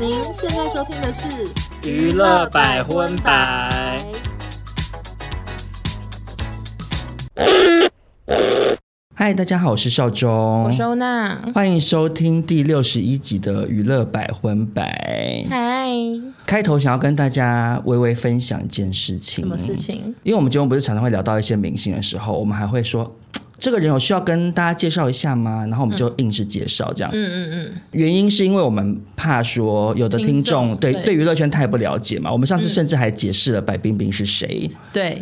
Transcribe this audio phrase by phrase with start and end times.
[0.00, 3.96] 您现在收听的是娱乐百分百。
[9.16, 15.44] 嗨，大家好，我是邵中，我是欧娜，欢迎收听第六十一集的娱乐百分百。
[15.50, 15.88] 嗨，
[16.46, 19.44] 开头想要跟大家微微分享一件事情。
[19.44, 20.14] 什么事情？
[20.22, 23.12] 因为我们节目不是常常会聊到一些明星的时候，我们还会说。
[23.58, 25.66] 这个人有需要跟大家介绍一下吗？
[25.68, 27.10] 然后我们就硬是介绍这样。
[27.12, 27.72] 嗯嗯嗯。
[27.90, 32.30] 原因是因为我们怕说有的听众对对娱乐圈太不了解嘛。
[32.30, 34.70] 我们上次甚至还解释了白冰冰是谁。
[34.92, 35.20] 对。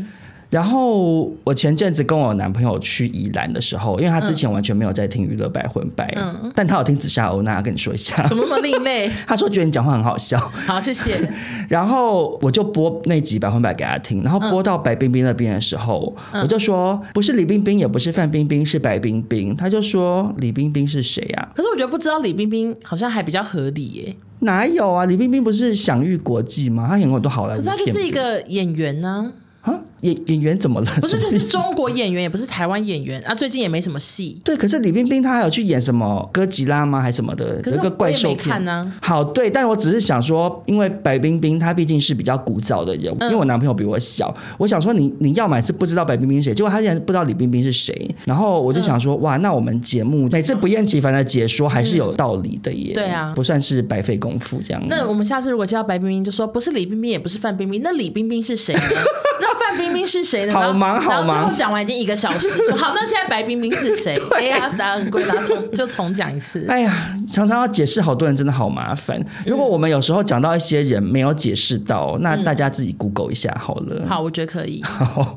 [0.49, 9.11] 然后我前阵子跟我男朋友去宜兰的时候，因为他之前完全没有在听娱乐百分百，嗯，但他有听紫砂欧娜，跟你说一下，怎么那么另类？
[9.27, 11.19] 他说觉得你讲话很好笑，好，谢谢。
[11.69, 19.55] 然后我就播那集百分百给他听，然后播到白冰冰那边的时候，嗯、我就说不是李冰冰，也不是范冰冰，是白冰冰。
[19.57, 21.49] 他就说李冰冰是谁啊？
[21.57, 24.17] 可是我觉得不知道李冰冰好像还比较合理耶。
[24.41, 25.05] 哪有啊？
[25.07, 26.87] 李冰冰不是享誉国际吗？
[26.89, 29.73] 她演过很多好莱坞，可是她就是一个演员呢、啊。
[29.73, 30.91] 啊，演演员怎么了？
[31.01, 33.35] 不是，就是中国演员，也不是台湾演员啊。
[33.35, 34.41] 最近也没什么戏。
[34.45, 37.01] 对，可是李冰冰她还有去演什么哥吉拉吗？
[37.01, 37.61] 还是什么的？
[37.65, 38.93] 有个怪兽片呢。
[39.01, 52.95] 好，对，但我只是想说，因为白冰冰她毕竟是比较古早的人，嗯、因为我男朋友比我小，我想说你你要买是不知道白冰冰是谁，结果他竟然不知道李冰冰是谁，然后我就想说，嗯、哇，那我们节目每次不厌其烦的解说还是有道理的耶。
[52.95, 54.83] 对啊、嗯，不算是白费功夫这样。
[54.89, 58.81] 那我们下次如果叫白冰冰，就说不是李冰冰，也不是范冰冰，那李冰冰是谁呢？
[59.41, 60.53] 那范冰冰冰是谁呢？
[60.53, 61.37] 好忙好忙。
[61.37, 64.17] 然后讲完已经一个小时，说好，那现在白冰冰是谁？
[64.35, 66.67] 哎呀，答案很贵，然后重就重讲一次。
[66.69, 66.93] 哎呀，
[67.31, 69.21] 常常要解释，好多人真的好麻烦。
[69.47, 74.05] 如果我们有时候讲到一些人没有解释到，嗯、那大家自己 Google 一下好了。
[74.09, 74.83] 好，我觉得可以。
[74.85, 75.37] 好。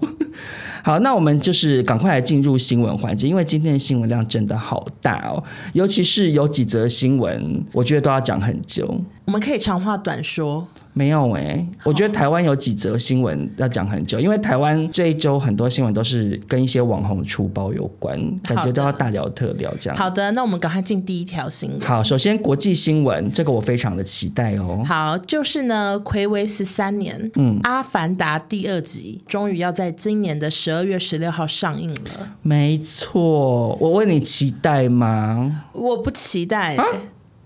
[0.81, 8.99] 好，那我们就是赶快来进入新闻环节，因为今天的新闻量真的好大哦，尤其是有几则新闻，我觉得都要讲很久。
[9.29, 10.67] 我们可以长话短说。
[10.91, 19.95] 没有哎、欸，我觉得台湾有几则新闻要讲很久，因为台湾这一周很多新闻都是跟一些网红出包有关，感觉都要大聊特聊这样。
[19.95, 21.79] 好的，那我们赶快进第一条新闻。
[21.81, 24.83] 好，首先国际新闻，这个我非常的期待哦。
[24.83, 32.35] 好，就是呢，暌违十三年，嗯，《阿凡达》第二集终于要在今年的十二月十六号上映了。
[32.41, 35.65] 没错，我问你期待吗？
[35.73, 36.77] 我不期待、欸。
[36.77, 36.85] 啊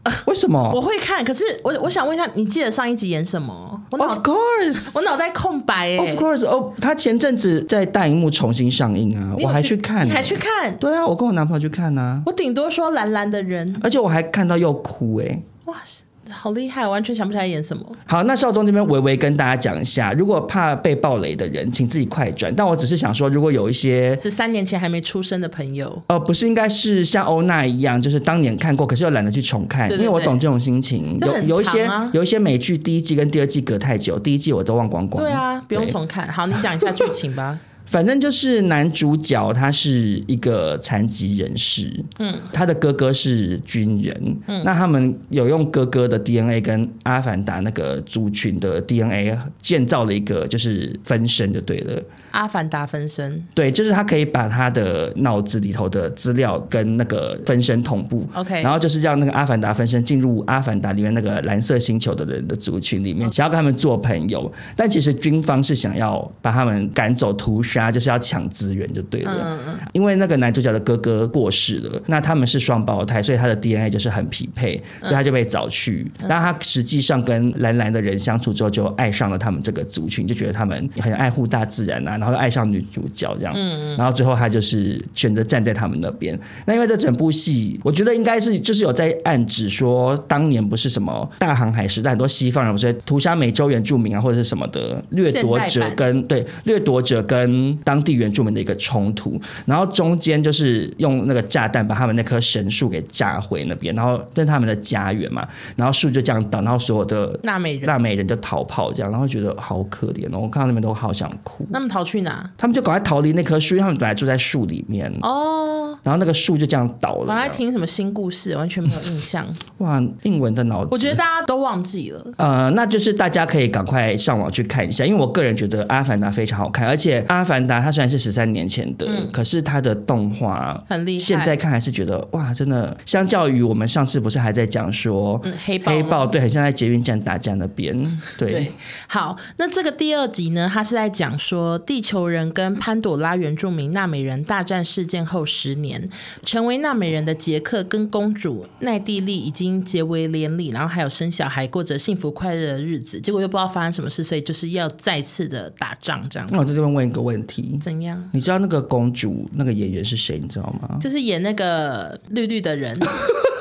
[0.27, 0.71] 为什么？
[0.73, 5.97] 我会看，可是我我想问一下，你记得上一集演什么？Of course，我脑袋空白哎。
[5.97, 10.75] Of course，哦，他前阵子在大荧幕重新上映啊，我还去看，你还去看？
[10.77, 12.21] 对啊，我跟我男朋友去看啊。
[12.25, 15.41] 我顶多说蓝蓝的人，而且我还看到又哭哎。
[15.65, 16.03] 哇塞！
[16.33, 17.85] 好厉害，我完全想不起来演什么。
[18.05, 22.53] 好，那少宗这边微微跟大家讲一下，如果怕被暴雷的人，请自己快转。
[22.55, 31.17] 但我只是想说，如果有一些是三年前还没出生的朋友，呃，不是应该是像欧娜一样，就是当年看过，可是又懒得去重看，对对对，因为我懂这种心情。
[31.21, 35.23] 有有一些有一些美剧第一季跟第二季隔太久，第一季我都忘光光。
[35.23, 36.27] 对啊，不用重看。
[36.27, 37.57] 好，你讲一下剧情吧。
[37.93, 52.01] 反正就是男主角他是一个残疾人士，嗯，他的哥哥是军人，嗯，那他们有用哥哥的 DNA 跟阿凡达那个族群的 DNA 建造了一个就是分身就对了。
[52.31, 69.31] 阿凡达分身，对，就是他可以把他的脑子里头的资料跟那个分身同步，OK，然后就是让那个阿凡达分身进入阿凡达里面那个蓝色星球的人的族群里面，想要跟他们做朋友，但其实军方是想要把他们赶走屠杀，就是要抢资源就对了。
[69.33, 69.79] 嗯嗯。
[69.93, 76.09] 因为那个男主角的哥哥过世了，那他们是双胞胎，所以他的 DNA 就是很匹配，所以他就被找去。
[76.27, 82.17] 但他实际上跟蓝蓝的人相处之后，就爱上了他们这个族群，就觉得他们很爱护大自然啊。
[82.17, 86.37] 然后又爱上女主角这样，嗯，然后最后他就是选择站在他们那边。
[86.65, 99.39] 那因为这整部戏，我觉得应该是就是有在暗指说，当年不是什么大航海时代，很多西方人不是屠杀美洲原住民啊，或者是什么的掠夺者跟对掠夺者跟当地原住民的一个冲突。
[99.65, 111.67] 然后中间就是用那个炸弹把他们那棵神树给炸毁那边，然后这是他们的家园嘛，然后树就这样倒，然后所有的纳美人纳美人就逃跑这样，然后觉得好可怜哦，我看到那边都好想哭。
[111.71, 112.49] 他们逃去哪？
[112.57, 115.97] 他们就赶快逃离那棵树，因为他们本来住在树里面哦。
[116.03, 117.27] 然后那个树就这样倒了。
[117.27, 119.45] 我还听什么新故事，完全没有印象。
[119.77, 122.33] 哇，英文的脑子，我觉得大家都忘记了。
[122.37, 131.23] 呃，那就是大家可以赶快上网去看一下，因为我个人觉得《阿凡达》非常好看，而且《阿凡达》它虽然是十三年前的，嗯、可是它的动画很厉害。
[131.23, 137.93] 现在看还是觉得哇，真的，相较于我们上次不是还在讲说、嗯、黑豹，黑豹对，很像在捷运站打架那边。
[138.37, 138.71] 对， 对，
[139.07, 142.51] 好，那这个第二集呢，它是在讲说地球人。
[142.53, 145.83] 跟潘朵拉原住民纳美人大战事件后十年。
[145.83, 146.09] 年，
[146.43, 153.19] 成为纳美人的杰克跟公主奈蒂莉已经结为连理，然后还有生小孩，过着幸福快乐的日子。
[153.19, 156.47] 结果又不知道发生什么事，所以就是要再次的打仗这样。
[156.49, 158.21] 那我在这边问一个问题：怎样？
[158.33, 160.39] 你知道那个公主那个演员是谁？
[160.39, 160.97] 你知道吗？
[160.99, 162.97] 就是演那个绿绿的人。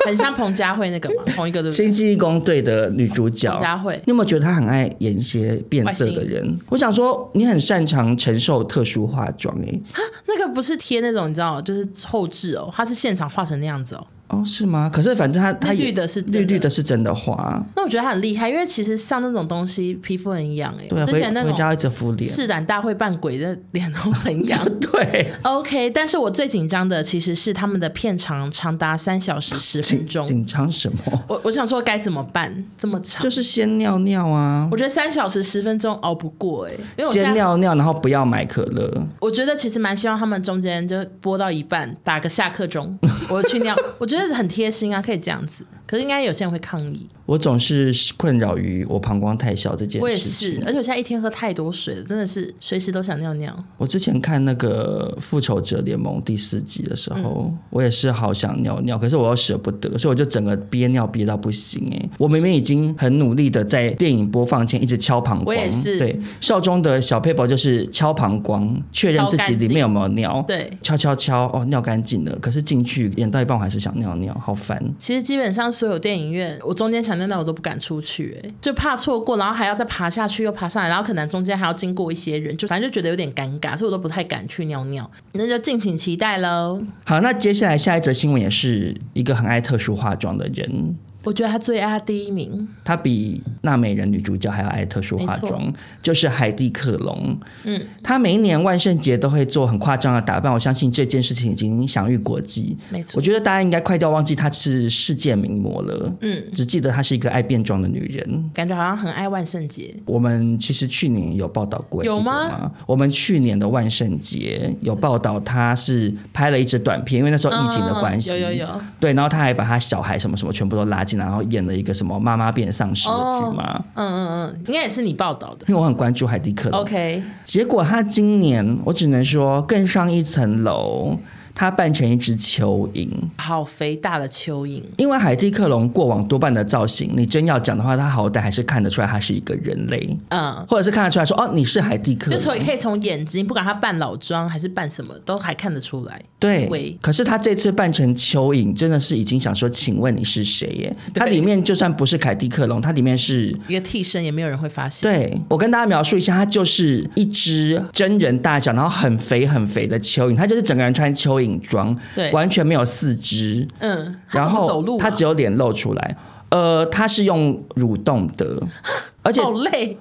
[0.05, 1.85] 很像彭佳慧那个嘛， 同一个对不对？
[1.85, 6.59] 星际义工队的女主角彭佳慧，你有没有觉得她很爱演一些变色的人？
[6.69, 9.83] 我想说，你很擅长承受特殊化妆哎、欸。
[9.93, 14.05] 哈，那个不是贴那种，你知道，就是后置哦，她是现场画成那样子哦。
[14.33, 14.91] 哦，是吗？
[14.93, 17.63] 可是反正他他绿的是绿绿的是真的花。
[17.77, 20.87] 那我觉得他很厉害，因为其实像那种东西，皮肤很痒哎。
[20.89, 24.59] 对，之前那家一直敷脸，试染大会扮鬼的脸都很痒。
[24.81, 25.31] 对。
[25.43, 30.25] OK，但是我最紧张的其实是他们的片长长达三小时十分钟。
[30.25, 31.23] 紧张什么？
[31.29, 32.53] 我我想说该怎么办？
[32.79, 33.23] 这么长？
[33.23, 34.67] 就是先尿尿啊。
[34.73, 38.91] 我觉得三小时十分钟熬不过哎，因为我先尿尿，然后不要买可乐。
[39.21, 43.77] 我觉得其实蛮希望他们中间就播到一半打个下课钟，我去尿。
[43.99, 45.03] 我觉得很贴心啊。
[45.03, 47.09] 可以这样子，可是应该有些人会抗议。
[47.25, 50.03] 我总是困扰于我膀胱太小这件事。
[50.03, 53.57] 我也是，而且我现在一天喝太多水了，真的是随时都想尿尿。
[53.79, 62.11] 我之前看那个《复仇者联盟》第四集的时候，嗯、我也是好想尿尿，可是我又舍不得，所以我就整个憋尿憋到不行哎！
[62.19, 65.99] 我明明已经很努力的在电影播放前一直敲膀胱，我也是。
[65.99, 70.45] 对，少中的小佩宝就是敲膀胱，确认自己里面有没有尿。
[70.47, 72.37] 对，敲敲敲，哦，尿干净了。
[72.41, 74.83] 可是进去演到一半，我还是想尿尿，好烦。
[74.99, 85.11] 其实基本上所有电影院，我中间想尿尿我都不敢出去，哎，就怕错过，然后还要再爬下去又爬上来，然后可能中间还要经过一些人，就反正就觉得有点尴尬，所以我都不太敢去尿尿。
[85.33, 86.83] 那就敬请期待喽。
[87.05, 90.97] 好，那接下来下一则新闻也是一个很爱特殊化妆的人。
[91.25, 95.73] 我觉得他最爱他第一名，他比纳美人女主角还要爱特殊化妆，
[96.03, 97.39] 就是海蒂克隆。
[97.65, 102.77] 嗯，他每一年万圣节都会做很夸张的打扮，我相信这件事情已经享誉国际。
[102.91, 106.13] 没错错，我觉得大家应该快掉忘记她是世界名模了。
[106.21, 109.95] 嗯，只记得她是一个爱变装的女人，感觉好像很爱万圣节。
[110.07, 112.49] 我们其实去年有报道过，有吗？
[112.49, 118.69] 吗我们去年的万圣节有报道，她是拍了一支短片，因为那时候疫情的关系，嗯、有有有。
[118.99, 123.85] 对，然后她还把她小孩什么什么全部都拉进来，然后演了一个什么妈妈变丧尸的剧吗？
[123.95, 126.71] 嗯嗯嗯，应该也是你报道的，因为我很关注海蒂克。
[126.71, 131.19] OK，结果他今年，我只能说更上一层楼。
[131.55, 134.83] 他扮成一只蚯蚓，好肥大的蚯蚓。
[134.97, 142.39] 因为海蒂克隆过往多半的造型，你真要讲的话，他好歹还是看得出来他是一个人类，嗯，或者是看得出来说哦，你是海蒂克隆。
[142.39, 146.21] 就所以可以从眼睛，不管他扮老妆还是扮什么，都还看得出来。
[146.39, 150.97] 对，可是他这次扮成蚯蚓，真的是已经想说，请问你是谁耶？
[151.15, 155.03] 他里面就算不是凯蒂克隆，他里面是一个替身，也没有人会发现。
[155.03, 161.42] 对，我跟大家描述一下，他就是一只真人大小，然后很肥很肥的蚯蚓，他就是整个人穿蚯蚓。
[161.45, 166.17] 影装，对，完全没有四肢，嗯，然后他只有脸露出来，
[166.51, 168.63] 呃，他是用蠕动的。
[169.23, 169.41] 而且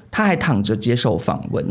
[0.09, 1.63] 她还躺着接受访问，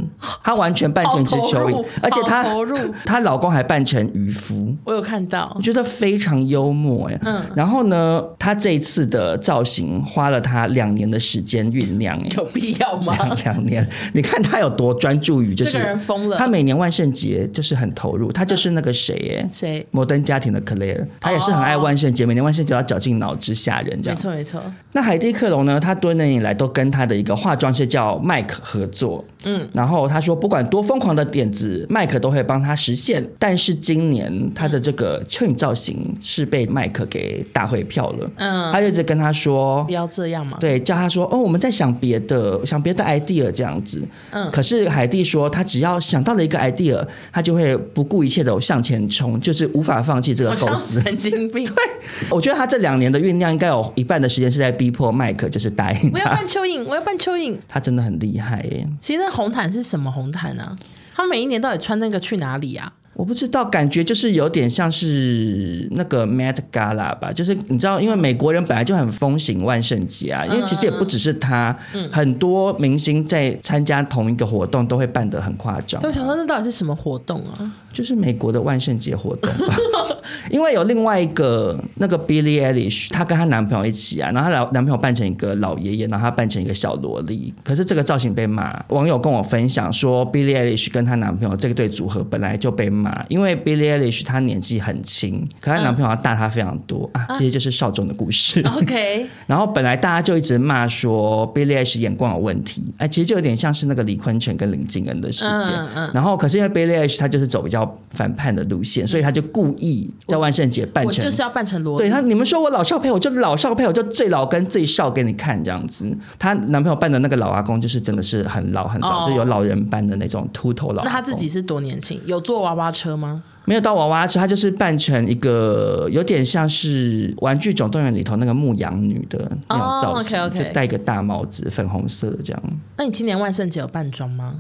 [0.42, 2.44] 她完全扮成一只蚯蚓，而且她
[3.04, 4.74] 她老公还扮成渔夫。
[4.84, 7.18] 我有看到，我觉得非常幽默哎。
[7.24, 13.14] 嗯，然后呢，她这一次的造型花了她两年的时间酝酿，有必要吗？
[13.18, 16.36] 两 两年，你看她有多专注于，就是人疯了。
[16.38, 19.86] 她每年万圣节就是很投入，她就是那个谁哎，谁？
[19.90, 24.16] 摩登家庭的 Claire，她也是很爱万圣节，每年万圣节要绞尽脑汁吓人这样。
[24.16, 24.62] 没错没错。
[24.92, 25.80] 那海蒂克隆呢？
[25.80, 27.39] 她多年以来都跟她的一个。
[27.40, 33.26] 化妆师叫麦克合作，嗯，然后他说，不管多疯狂的点子，麦克都会帮他实现。
[33.38, 51.00] 但是今年他的这个蚯蚓造型是被麦克给打回票了，嗯，他就一直跟他说不要这样嘛，对，叫他说哦，我们在想别的，想别的 idea 这样子，嗯，可是海蒂说他只要想到了一个 idea，他就会不顾一切的向前冲，就是无法放弃这个构思。
[51.00, 51.84] 神经病， 对，
[52.28, 56.18] 我觉得他这两年的酝酿应该有一半的时间是在逼迫麦克，就是答应他。
[56.18, 57.58] 我要扮蚯蚓，我要扮蚯蚓。
[57.68, 58.86] 他真的很厉害耶！
[59.00, 60.76] 其实那红毯是什么红毯呢？
[61.14, 62.92] 他每一年到底穿那个去哪里啊？
[63.20, 76.00] 我不知道，感觉就是有点像是那个 Met Gala 吧，就是你知道，因为美国人本来就很风行万圣节啊，因为其实也不只是他，嗯、很多明星在参加同一个活动都会办得很夸张。
[76.02, 77.76] 我想说，那到底是什么活动啊？
[77.92, 79.76] 就是美国的万圣节活动吧，
[80.48, 93.09] 因为有另外一个那个 Billie Eilish，她跟她男朋友一起啊，然后她老男朋友扮成一个老爷爷，然后她扮成一个小萝莉，可是这个造型被骂，网友跟我分享说，Billie Eilish 跟她男朋友这个对组合本来就被骂。
[93.28, 98.60] 因为 Billie Eilish 她年纪很轻，可她男朋友要大她非常多、嗯、啊，这些就是少中的故事。
[98.76, 105.50] OK，然后本来大家就一直骂说 Billie Eilish 眼光有问题，哎，其实就有点像是那个李坤城跟林敬恩的事件。
[105.50, 106.10] 嗯嗯。
[106.14, 111.98] 然后可是因为 Billie Eilish 她就是走比较反叛的路线，所以她就故意在万圣节扮成，我就是要扮成罗。
[111.98, 116.10] 对他，你们说我老少配，我就老少配，我就最老跟最少给你看这样子。
[116.38, 121.02] 她男朋友扮的那个老阿公，就是真的是很老很老，哦、就有老人般的那种秃头老。
[121.04, 122.20] 那他自己是多年轻？
[122.26, 123.42] 有做娃娃车吗？
[123.66, 132.62] 没有到娃娃车，它就是扮成一个有点像是《玩具总动员》里头那个牧羊女的那种造型，哦、okay, okay 就戴一个大帽子，粉红色的这样。
[132.96, 134.56] 那你今年万圣节有扮装吗？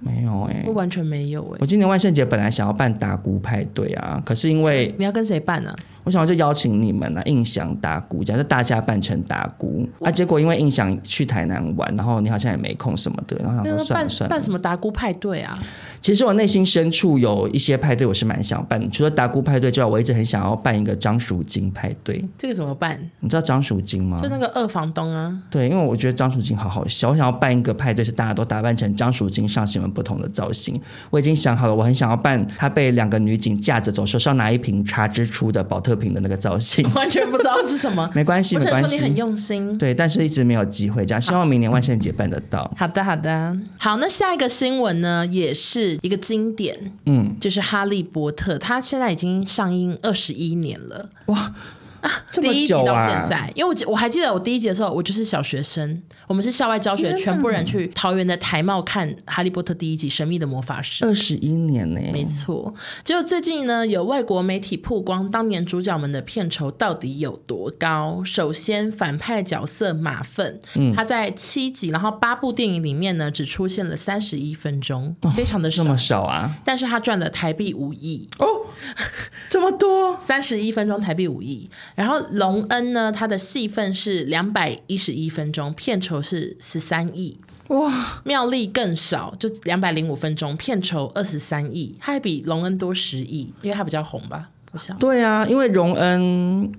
[0.00, 1.58] 没有哎、欸，我完全没有哎、欸。
[1.60, 5.76] 我今年万圣节本来想要办打鼓派对啊，可是因为你要跟谁办呢、啊？
[6.04, 15.58] 我想就邀请你们啊，印象达菇，假设大家扮成打鼓啊，结果因为印象去台南玩，然后你好像也没空什么的，然后想说算了算了，办什么打鼓派对啊？
[16.00, 18.90] 其实我内心深处有一些派对，我是蛮想办。
[18.90, 22.22] 除了打鼓派对之外，我一直很想要办一个张淑金派对。
[22.36, 22.98] 这个怎么办？
[23.20, 24.20] 你知道张淑金吗？
[24.22, 25.34] 就那个二房东啊。
[25.50, 30.78] 对，因为我觉得张淑金好好笑，我想要办一个派对，是大家都打扮成张淑金上新闻不同的造型。
[31.08, 36.84] 我已经想好了，我很想要办他被两个女警架着走，手上拿一瓶茶之出的宝特瓶的那个造型。
[36.94, 38.96] 完全不知道是什么， 没关系，没关系。
[38.96, 42.70] 你很用心，对，但是一直没有机会，这样希望明年万圣节办得到。
[42.76, 43.96] 好的，好的，好。
[43.98, 51.52] 那下一个新闻呢，也是一个经典，嗯，就是《哈利波特》，它现在已经上映二十一年了，哇。
[52.04, 52.52] 啊，这么久啊！
[52.52, 61.02] 第一集到现在，因为我我还记得我第一集的时候，我就是小学生，我们是校外教学，全部人去桃园的台茂看《哈利波特》第一集《神秘的魔法师》。
[61.08, 62.00] 二十一年呢？
[62.12, 62.74] 没错。
[63.02, 68.22] 结果最近呢，有外国媒体曝光当年主角们的片酬到底有多高。
[68.22, 76.54] 首先，反派角色马粪，嗯，他在七集，然后八部电影里面呢，只出现了三十一分钟，非常的少，这么少啊！
[76.64, 78.46] 但是他赚了台币五亿哦，
[79.48, 81.70] 这么多， 三十一分钟台币五亿。
[81.94, 87.38] 然后隆恩呢，他的戏份是两百一十一分钟，片酬是十三亿。
[87.68, 94.50] 哇，妙丽更少，就两百零五分钟，片酬二十三亿，他还比隆恩多十亿，因为他比较红吧？
[94.72, 94.96] 我想。
[94.98, 96.70] 对啊，因为荣恩。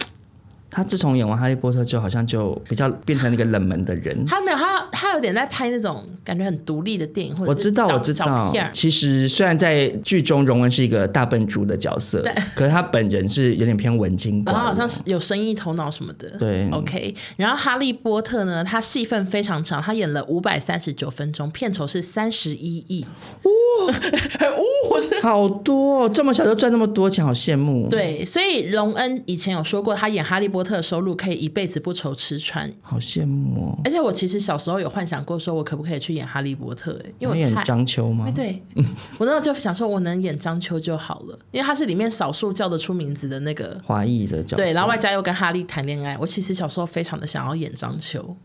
[0.76, 4.26] 他自从演完《哈利波特》之后，好像就比较变成了一个冷门的人。
[4.26, 8.54] 他没有，他他有点在拍那种感觉很独立的电影，或者我知道，我知道。
[8.74, 16.32] 其实虽然在剧中荣恩是一个大笨猪的角色，对，可是他本人是有点偏文青，然后好像是有生意头脑什么的。
[16.38, 17.16] 对，OK。
[17.38, 23.06] 然后《哈利波特》呢，他戏份非常长，他演了五百三十九分钟，片酬是三十一亿。
[23.44, 23.94] 哇，
[24.92, 27.88] 哇，好多哦，这么小就赚那么多钱，好羡慕。
[27.88, 33.80] 对，所以荣恩以前有说过，他演《哈利波特》的收入可以一辈子不愁吃穿，好羡慕哦！
[33.84, 37.00] 而且我其实小时候有幻想过，说我可不可以去演哈利波特？
[37.06, 38.32] 哎，因为我演张秋吗？
[38.36, 38.62] 对，
[39.18, 44.64] 我那时候就想说，我能演张秋就好了，因为他是里面少数叫得出名字的那个华裔的角色。
[44.64, 48.36] 对，然后外加又跟哈利谈恋爱，我其实小时候非常的想要演张秋。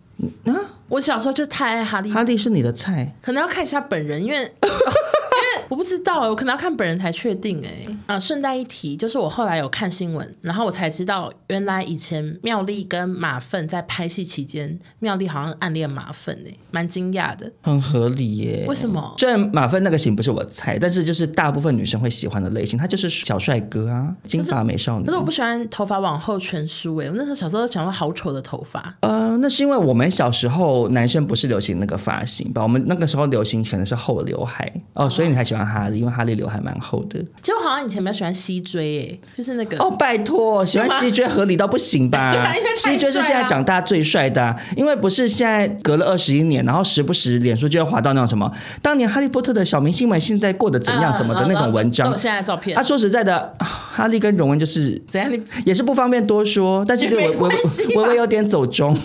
[0.45, 0.53] 啊，
[0.89, 4.50] 我小时候就太爱哈利，哈利是你的菜，可能要看一下本人，因为。
[5.69, 7.87] 我不知道，我可能要看本人才确定哎。
[8.07, 17.50] 啊，顺带一提，就是我后来有看新闻，然后我才知道，原来以前妙丽跟马粪在拍戏期间，妙丽好像暗恋马粪哎，蛮惊讶的。
[17.62, 18.64] 很合理耶。
[18.69, 19.14] 为什么？
[19.19, 25.07] 虽然马粪那个型不是我菜，但是就是大部分女生会喜欢的类型，他就是小帅哥啊，金发美少女。
[25.07, 28.92] 可是我不喜欢头发往后全梳哎，我那时候小时候想说好丑的头发。
[29.00, 32.62] 呃，那是因为我们小时候男生不是流行那个发型吧？
[32.62, 35.61] 我们那个时候流行可能是后刘海哦，所以你才喜欢。
[35.70, 37.23] 哈利，因为哈利刘海蛮厚的。
[37.40, 42.32] 就好像以前比较喜欢西追，哎，就是那个哦，拜托，喜欢西追合理到不行吧？
[42.35, 48.50] 对啊，西追是现在长大最帅的，啊，因为不是现在隔了二十一年，然后时不时脸书就会滑到那种什么
[48.82, 52.16] 当年哈利波特的小明星们现在过得怎样什么的那种文章。
[52.16, 52.75] 现在照片。
[52.75, 57.49] 他，啊，说实在的，哈利跟荣恩就是怎样，你也是不方便多说，但是微微
[57.97, 58.97] 微微有点走钟。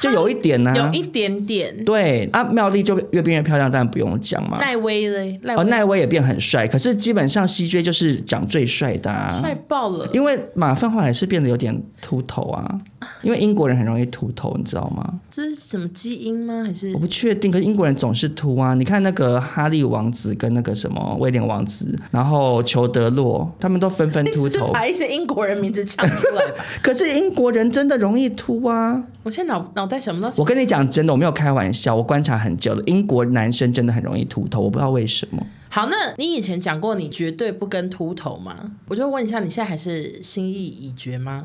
[0.00, 1.84] 就有一点呢、啊，有一点点。
[1.84, 4.58] 对啊，妙丽就越变越漂亮，当然不用讲嘛。
[4.58, 10.08] 奈威嘞，哦，奈威也变很帅，可是基本上西追就是讲最帅的啊，帅爆了。
[10.12, 12.80] 因为马粪后来是变得有点秃头啊，
[13.22, 15.20] 因为英国人很容易秃头，你知道吗？
[15.30, 16.62] 这是什么基因吗？
[16.64, 17.50] 还是我不确定。
[17.50, 24.72] 可是英国人总是秃啊，你看那个哈利王子跟那个什么威廉王子，然后裘德洛，他们都纷纷秃头。
[24.72, 26.42] 把一些英国人名字抢出来。
[26.82, 29.02] 可是英国人真的容易秃啊。
[29.22, 30.32] 我现在脑脑袋想不到。
[30.36, 35.46] 我跟你讲真的，我没有开玩笑，我观察很久了，英国男生真的很容易秃头，我不知道为什么。
[35.68, 38.72] 好，那你以前讲过你绝对不跟秃头吗？
[38.88, 41.44] 我就问一下，你现在还是心意已决吗？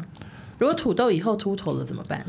[0.58, 2.26] 如果土豆以后秃头了怎么办？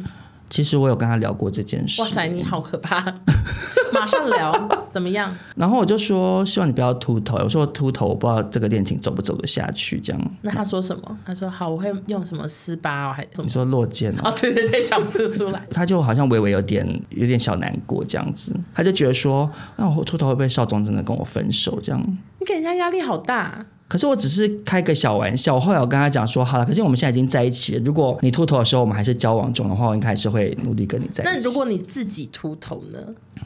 [0.48, 2.00] 其实我有跟他聊过这件事。
[2.00, 3.00] 哇塞，你好可怕！
[3.92, 5.28] 马上聊，怎么样？
[5.56, 7.36] 然后我就说，希望你不要秃头。
[7.38, 9.98] 我说秃头，我不知道这个恋情走不走得下去。
[9.98, 10.30] 这样。
[10.42, 11.18] 那他说什么？
[11.26, 13.44] 他说好，我会用什么丝巴哦，还什么？
[13.44, 14.30] 你说落肩哦？
[14.30, 15.60] 哦，对对对，讲不出来。
[15.70, 18.54] 他就好像微微有点有点小难过这样子。
[18.72, 21.80] 他就觉得说，那我秃头会不会少宗真的跟我分手？
[21.82, 22.00] 这样。
[22.38, 23.66] 你给人家压力好大。
[23.88, 25.54] 可是我只是开个小玩笑。
[25.54, 27.82] 我后来我跟他讲说，好了，可是我们现在已经在一起了。
[27.84, 31.32] 如果你秃头的时候我们还是交往中的话，我应该还是会努力跟你在一起。
[31.32, 32.98] 那如果你自己秃头呢？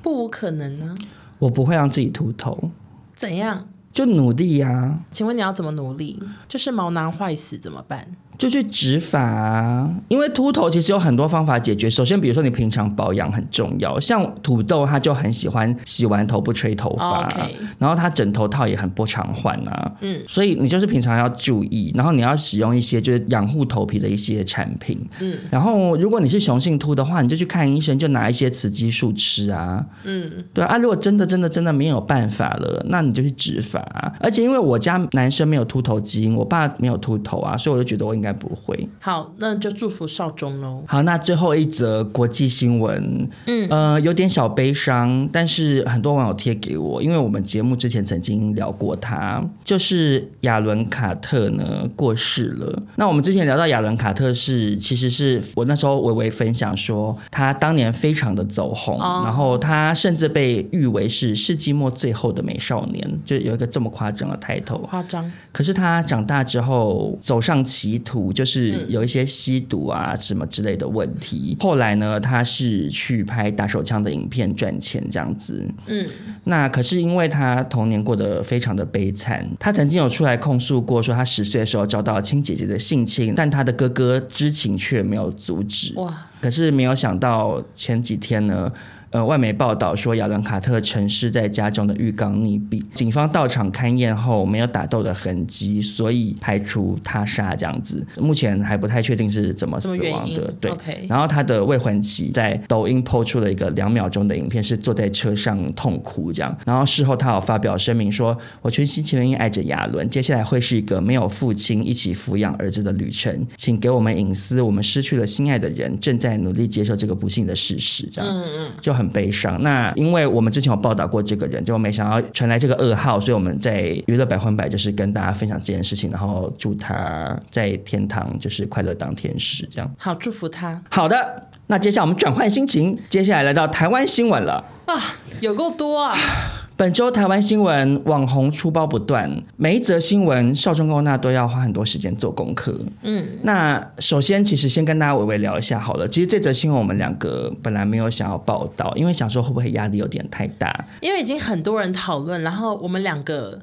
[0.03, 0.97] 不无可能呢？
[1.39, 2.71] 我不会让自己秃头。
[3.15, 3.69] 怎样？
[3.93, 5.01] 就努力呀、啊。
[5.11, 6.19] 请问你要怎么努力？
[6.49, 8.07] 就是毛囊坏死怎么办？
[8.41, 11.91] 就去植发啊，因为秃头其实有很多方法解决。
[11.91, 17.51] 首先，比如说你平常保养很重要，像土豆他就很喜欢洗完头不吹头发，okay.
[17.79, 19.93] 然后他枕头套也很不常换啊。
[20.01, 24.99] 嗯，所以你就是平常要注意，然后你要使用一些就是养护头皮的一些产品。
[25.21, 29.85] 嗯，然后如果你是雄性秃的话，你就去看医生，就拿一些雌激素吃啊。
[30.05, 34.11] 嗯，对啊，如果真的真的真的没有办法了，那你就去植发啊。
[34.19, 38.30] 而且因为我家男生没有秃头基因，我爸没有秃头啊，所以我就觉得我应该。
[38.33, 40.83] 不会，好，那就祝福少中喽。
[40.87, 52.83] 好，那最后一则国际新闻，嗯，呃，有点小悲伤，但是很多网友贴给我，因为我们节目之前曾经聊过他，就是亚伦卡特呢过世了。
[52.97, 65.31] 那我们之前聊到亚伦卡特是，其实是我那时候微微分享说，他当年非常的走红，哦，然后他甚至被誉为是世纪末最后的美少年，就有一个这么夸张的抬头，夸张。
[65.53, 68.20] 可是他长大之后走上歧途。
[68.33, 71.57] 就是有一些吸毒啊什么之类的问题。
[71.61, 75.65] 后来呢，他是去拍打手枪的影片赚钱这样子。
[75.87, 76.07] 嗯，
[76.45, 85.93] 那可是因为他童年过得非常的悲惨，他曾经有出来控诉过，说他十岁的时候遭到亲姐姐的性侵，但他的哥哥知情却没有阻止。
[85.97, 86.27] 哇！
[86.41, 88.73] 可是没有想到前几天呢。
[89.11, 98.07] 呃，外媒报道说，亚伦卡特沉尸在家中的浴缸溺毙，警方到场勘验后没有打斗的痕迹，所以排除他杀这样子。
[98.19, 100.55] 目前还不太确定是怎么死亡的。
[100.61, 101.09] 对，okay.
[101.09, 106.57] 然后他的未婚妻在抖音 po 出了一个两秒钟的影片，是坐在车上痛哭这样。
[106.65, 119.00] 然后事后他有发表声明说：“我全心全意爱着亚伦，接下来会是一个没有父亲一起抚养儿子的旅程，请给我们隐私，我们失去了心爱的人，正在努力接受这个不幸的事实。”这样，嗯嗯，就。
[119.01, 119.63] 很悲伤。
[119.63, 129.91] 那因为我们之前有报道过这个人，结果没想到传来这个噩耗，所以我们在娱乐百分百就是跟大家分享这件事情，然后祝他在天堂就是快乐当天使，这样。
[129.99, 130.81] 好，祝福他。
[130.91, 136.15] 好的，那接下来我们转换心情，接下来来到台湾新闻了啊，有够多啊。
[136.81, 142.75] 本周台湾新闻网红出包不断，每一则新闻少中共那都要花很多时间做功课。
[143.03, 146.09] 嗯，那首先其实先跟大家微微聊一下好了。
[146.09, 153.59] 其实这则新闻我们两个本来没有想要报道，因为想说会不会压力有点太大，因为已经很多人讨论，然后我们两个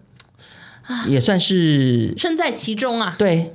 [1.07, 3.15] 也算是身在其中啊。
[3.17, 3.51] 对。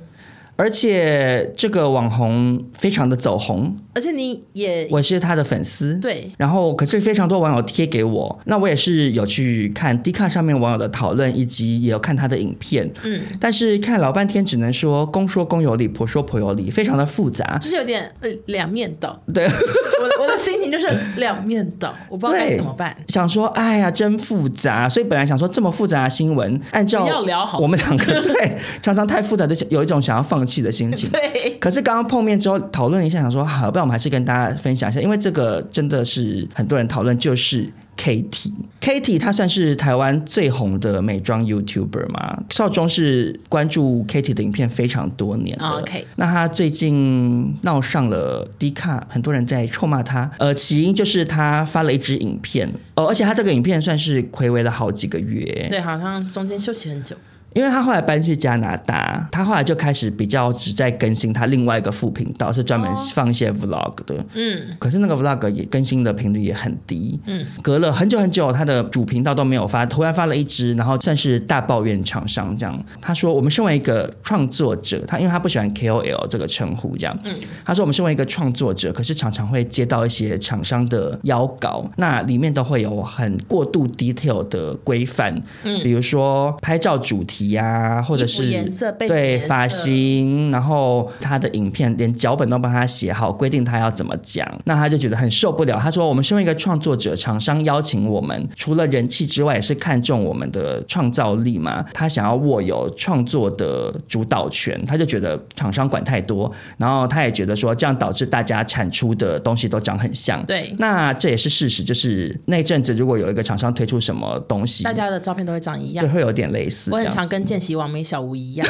[0.55, 6.29] 而且这个网红非常的走红，而且你也我是他的粉丝，对。
[6.37, 13.21] 然后可是非常多网友贴给我，那我也是有去看 Dcard 上面网友的讨论，以及也有看他的影片，嗯。
[13.39, 19.21] 但是看老半天，只能说公说公有理，婆说婆有理，非常的复杂，就是有点呃两面倒。
[19.33, 22.95] 对，我我的心情就是两面倒，我不知道该怎么办。
[23.07, 31.09] 想说哎呀真复杂，所以本来想说这么复杂的新闻，按照要聊好，我们两个 对常常太复杂，就有一种想要放弃的心情。
[31.09, 31.57] 对。
[31.59, 45.79] 可是刚刚碰面之后讨论一下，想说好，不然我们还是跟大家分享一下，因为这个真的是很多人讨论，就是 Katy 她算是台湾最红的美妆 YouTuber 嘛，少中是关注 Katy 的影片非常多年了。
[45.79, 46.05] OK。
[46.17, 50.29] 那她最近闹上了 Dcard，很多人在臭骂她。
[50.39, 55.67] 呃，起因就是她发了一支影片，哦，而且她这个影片算是暌违了好几个月。
[55.69, 57.15] 对，好像中间休息很久。
[57.53, 64.25] 因为他后来搬去加拿大，他后来就开始比较只在更新他另外一个副频道，是专门放一些 vlog 的。
[64.33, 67.19] 嗯，可是那个 vlog 也更新的频率也很低。
[67.27, 72.83] 嗯，隔了很久很久，他的主频道都没有发，突然发了一支，然后算是大抱怨厂商这样。
[72.99, 77.15] 他说：“我们身为一个创作者，他因为他不喜欢 KOL 这个称呼，这样。
[77.23, 85.39] 嗯，他说我们身为一个创作者，可是常常会接到一些厂商的邀稿，那里面都会有很过度 detail 的规范。
[85.63, 88.69] 嗯，比如说拍照主题。”呀，或者是
[89.07, 95.77] 对发型，然后他的影片连脚本都帮他写好，规定他要怎么讲，那他就觉得很受不了。
[95.77, 101.83] 他说：“我们身为一个创作者，厂商邀请我们，除了人气之外，也是看重我们的创造力嘛。
[101.93, 110.43] 他想要握有创作的主导权，他就觉得厂商管太多，然后他也觉得说这样导致大家产出的东西都长很像。
[110.45, 116.91] 对，那这也是事实，就是那阵子如果有一个厂商推出什么东西，大家的照片都会长一样，对，会有点类似。
[116.91, 118.67] 我很常跟见习网美小吴一样。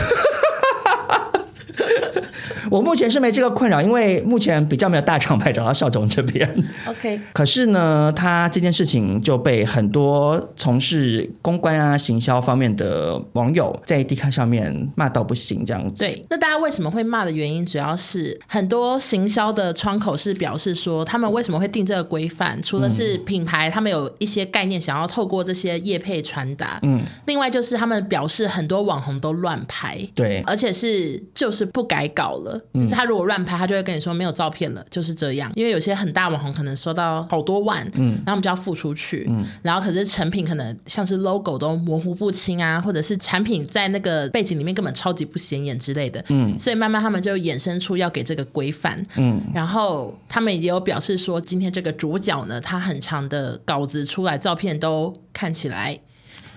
[2.70, 6.48] 我目前是没这个困扰，因为目前比较没有大厂牌找到邵总这边。
[6.86, 15.96] OK，可是呢，他这件事情就被很多从事公关啊、行销方面的网友在 Dcard 上面骂到不行，这样子。
[16.00, 35.52] 对，那大家为什么会骂的原因，主要是很多行销的窗口是表示说，他们为什么会定这个规范，除了是品牌，他们有一些概念想要透过这些业配传达，嗯，另外就是他们表示很多网红都乱拍，对，而且是就是不改稿了，就是他如果乱拍，他就会跟你说没有照片了，就是这样。
[35.56, 56.00] 因为有些很大网红可能收到好多万，嗯，然后我们就要付出去，嗯，然后可是成品可能像是 logo 都模糊不清啊，或者是产品在那个背景里面根本超级不显眼之类的，嗯，所以慢慢他们就衍生出要给这个规范，嗯，然后他们也有表示说，今天这个主角呢，他很长的稿子出来，照片都看起来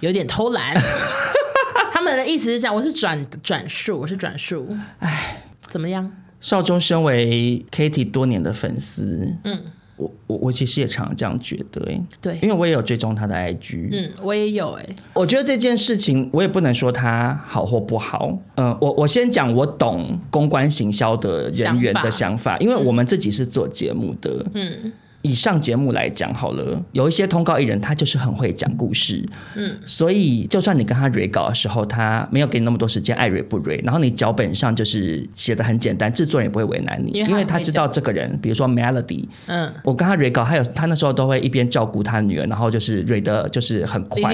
[0.01, 0.75] 有点偷懒。
[1.93, 4.67] 他们的意思是这样，我是转转述，我是转述。
[4.99, 6.11] 哎，怎么样？
[6.41, 9.59] 少中身为 Katy 多年的粉丝，嗯，
[9.97, 24.93] 我我我其实也常常这样觉得，哎，对，因为我也有追踪他的 IG，嗯，我也有，哎，我觉得这件事情我也不能说他好或不好，嗯，我我先讲我懂公关行销的人员的想法，因为我们自己是做节目的，嗯。
[25.27, 44.33] 以上节目来讲好了，有一些通告艺人，他就是很会讲故事，嗯，所以就算你跟他 re 稿的时候，他没有给你那么多时间，爱 re 不 re，然后你脚本上就是写的很简单，制作人也不会为难你，因为，因为他知道这个人，比如说 Melody，嗯，我跟他 re 稿，还有他那时候都会一边照顾他女儿，然后就是 re 的就是很快。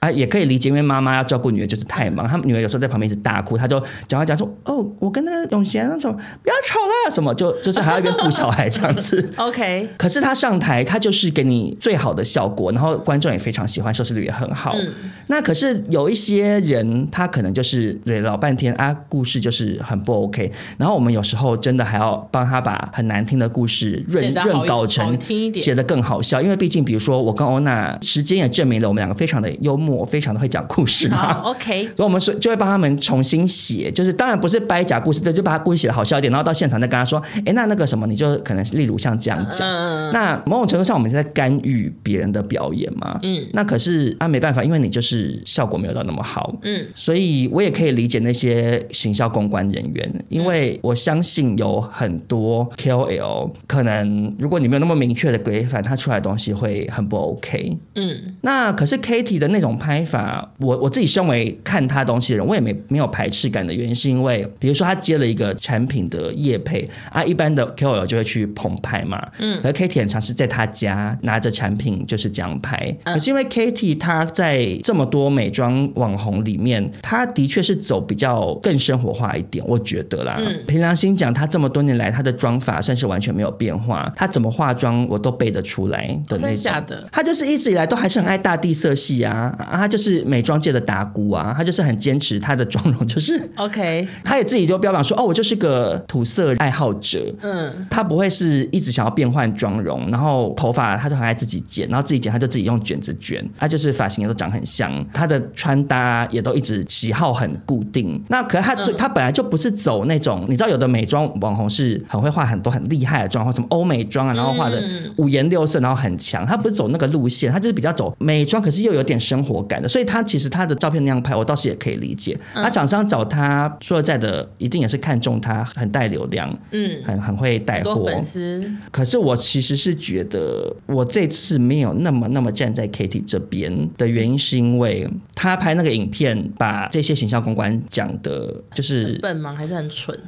[0.00, 2.28] 啊，也可以理解，因为妈妈要照顾女儿，就是太忙。
[2.28, 9.26] 他们女儿有时候在旁边一直大哭，他就讲话讲说：“哦，我跟那个永贤那种不要吵了，什么就就是还要一边顾小孩这样子。
[9.36, 9.88] ”OK。
[9.96, 14.72] 可是他上台，他就是给你最好的效果，然后观众也非常喜欢，收视率也很好。
[14.74, 14.92] 嗯、
[15.28, 20.52] 那可是有一些人，他可能就是对老半天啊，故事就是很不 OK。
[20.76, 25.18] 然后我们有时候真的还要帮他把很难听的故事润润稿成
[25.54, 29.85] 写得更好笑，因为毕竟比如说我跟欧娜，时间也证明了我们两个非常的幽默。
[29.94, 59.75] 我非常的会讲故事嘛，OK，所以我们说就会帮他们重新写，就是当然不是掰假故事，对，就把他故事写的好笑一点，然后到现场再跟他说，哎，那那个什么，你就可能例如像这样讲，嗯、那某种程度上我们是在干预别人的表演嘛，嗯，那可是啊没办法，因为你就是效果没有到那么好，嗯，所以我也可以理解那些行销公关人员，因为我相信有很多 KOL 可能如果你没有那么明确的规范，他出来的东西会很不 OK，嗯，那可是 Katy 的那种。
[59.76, 86.72] 拍法，我我自己身为看他东西的人，我也没没有排斥感的原因，是因为比如说他接了一个产品的业配啊，一般的 KOL 就会去捧拍嘛，嗯，而 Katy 很常是在他家拿着产品就是这样拍，可是因为 Katy 他在这么多美妆网红里面，他的确是走比较更生活化一点，我觉得啦，嗯，凭良心讲，他这么多年来他的妆法算是完全没有变化，他怎么化妆我都背得出来的那种，
[87.10, 89.54] 他就是一直以来都还是很爱大地色系啊。
[89.70, 94.06] 啊，他就是美妆界的达姑啊，他就是很坚持他的妆容， 就是 OK。
[94.24, 97.34] 他也自己就标榜说，哦，我就是个土色爱好者。
[97.42, 108.22] 嗯，他不会是一直想要变换妆容，然后头发他就很爱自己剪，然后自己剪他就自己用卷子卷，他就是发型也都长很像，他的穿搭也都一直喜好很固定。
[108.28, 114.82] 那可是他他本来就不是走那种，你知道有的美妆网红是很会画很多很厉害的妆，或什么欧美妆啊，然后画的
[115.16, 116.46] 五颜六色，然后很强。
[116.46, 122.38] 他不是走那个路线，他就是比较走美妆，可是又有点生活感的，所以他其实他的照片那样拍，我倒是也可以理解。
[122.54, 128.04] 他厂商找他说实在的，一定也是看中他很带流量，嗯，很很会带货。
[128.04, 128.70] 粉丝。
[128.90, 139.54] 可是我其实是觉得，我这次没有那么那么站在 Kitty 这边的原因，是因为他拍那个影片，把这些形象公关讲的，就是笨吗？
[139.56, 140.18] 还是很蠢？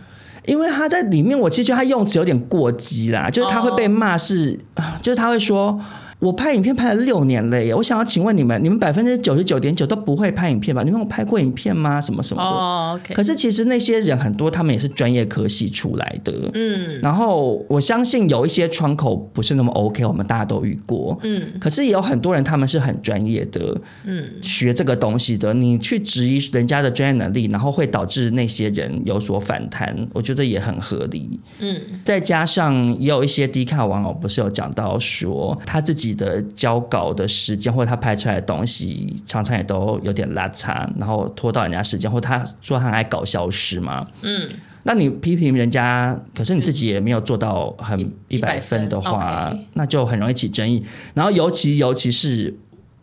[0.47, 5.79] 因为他在里面，我其实觉得他用词有点过激啦，就是他会被骂是，哦、 就是他会说。
[6.19, 10.83] 我拍影片拍了六年了耶，我想要请问你们，你们百分之九十九点九都不会拍影片吧？
[10.83, 12.01] 你们有拍过影片吗？
[12.01, 12.49] 什么什么的？
[12.49, 13.01] 哦。
[13.15, 16.33] 可是其实那些人很多，他们也是专业科系出来的。
[16.55, 17.01] 嗯。
[17.01, 21.17] 然后我相信有一些窗口不是那么 OK，我们大家都遇过。
[21.23, 21.41] 嗯。
[21.61, 23.81] 可是也有很多人他们是很专业的。
[24.03, 24.25] 嗯。
[24.43, 31.39] 学这个东西的，你去质疑人家的专业能力，然后会导致那些人有所反弹，我觉得也很合理。
[31.61, 31.81] 嗯。
[32.05, 36.08] 再加上也有一些 Dcard 网友不是有讲到说他自己。
[36.15, 44.07] 的交稿的时间，或者他拍出来的东西，常常也都有点拉差，然后拖到人家时间，或他说他还爱搞消失嘛。
[44.23, 44.49] 嗯，
[44.83, 50.85] 那你批评人家，可是你自己也没有做到很一百分的话，那就很容易起争议。
[51.15, 52.55] 然后尤其尤其是，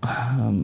[0.02, 0.63] 嗯，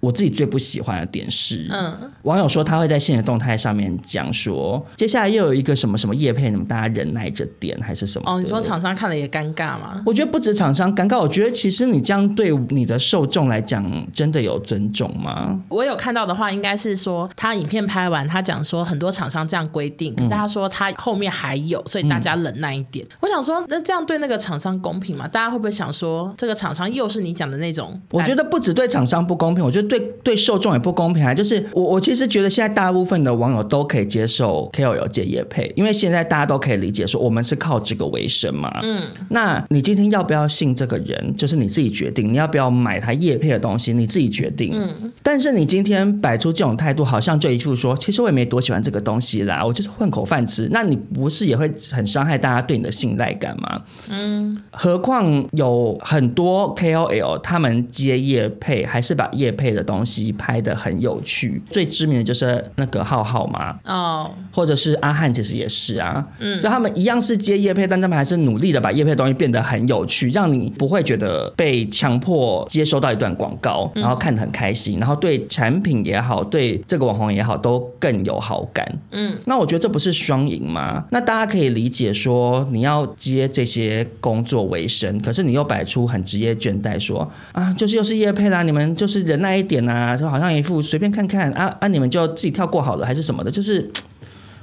[0.00, 8.32] 我自己最不喜欢的点是，嗯，网友说他会在现实动态上面讲说，接下来又有一个什么什么叶配，你们大家忍耐着点还是什么？
[8.32, 10.02] 哦，你说厂商看了也尴尬吗？
[10.06, 15.60] 我觉得不止厂商尴尬，我觉得其实你这样对你的受众来讲，真的有尊重吗？
[15.68, 23.04] 我有看到的话，应该是说他影片拍完，他讲说很多厂商这样规定，可是他说他后面还有，所以大家忍耐一点。
[23.04, 25.28] 嗯、我想说，那这样对那个厂商公平吗？
[25.28, 28.00] 大家会不会想说，这个厂商又是你讲的那种？
[28.12, 31.34] 我觉得不止对厂商不公平，我觉得对对受众也不公平啊。
[31.34, 38.70] 就是我我其实觉得现在大部分的网友都可以接受 KOL 接业配，因为现在大家都可以理解说我们是靠这个为生嘛。
[38.82, 42.32] 嗯，那你今天要不要信这个人，就是你自己决定。
[42.32, 44.72] 你要不要买他业配的东西，你自己决定。
[44.74, 50.68] 嗯，但是你今天摆出这种态度，好像就一副说，其实我也没多喜欢这个东西啦，我就是混口饭吃。
[50.70, 53.82] 那你不是也会很伤害大家对你的信赖感吗？
[54.08, 61.62] 嗯，何况有很多 KOL 他们接业配，还是把业配的东西拍的很有趣。
[61.70, 66.26] 最知名的就是那个浩浩嘛，哦，或者是阿汉，其实也是啊。
[66.38, 78.86] 嗯，就他们一样是接业配，但他们还是努力的把业配的东西变得很有趣，让你不会觉得被强迫接收到一段广告，然后看得很开心，然后对产品也好，对这个网红也好，都更有好感。
[79.12, 81.04] 嗯，那我觉得这不是双赢吗？
[81.10, 93.88] 那大家可以理解说，你要接这些工作为生，可是你又摆出很职业倦怠，说啊，就是又是业配啦，你们就是忍耐一点啊，说好像一副随便看看啊啊，你们就自己跳过好了，还是什么的，就是。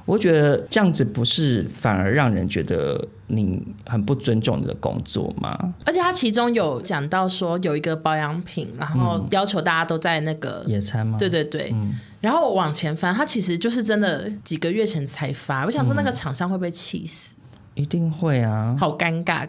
[0.08, 5.74] 我觉得这样子不是反而让人觉得你很不尊重你的工作吗？
[5.86, 11.18] 而且他其中有讲到说有一个保养品，然后要求大家都在那个野餐吗？
[11.20, 11.72] 对对对。
[11.74, 15.66] 嗯、然后我往前翻，他其实就是真的几个月前才发。
[15.66, 17.36] 我想说那个厂商会不会气死？
[17.74, 18.78] 一定会啊！
[18.80, 19.46] 好尴尬。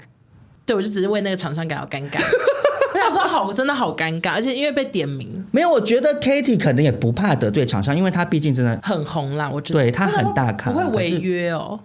[0.67, 2.19] 对，我就只是为那个厂商感到尴尬。
[3.11, 9.49] 说好，真的好尴尬，而且因为被点名，没有，我觉得 Katy 可能也不怕得罪厂商，因为他毕竟真的很红啦。
[9.49, 11.81] 我觉得对他很大咖，不会违约哦。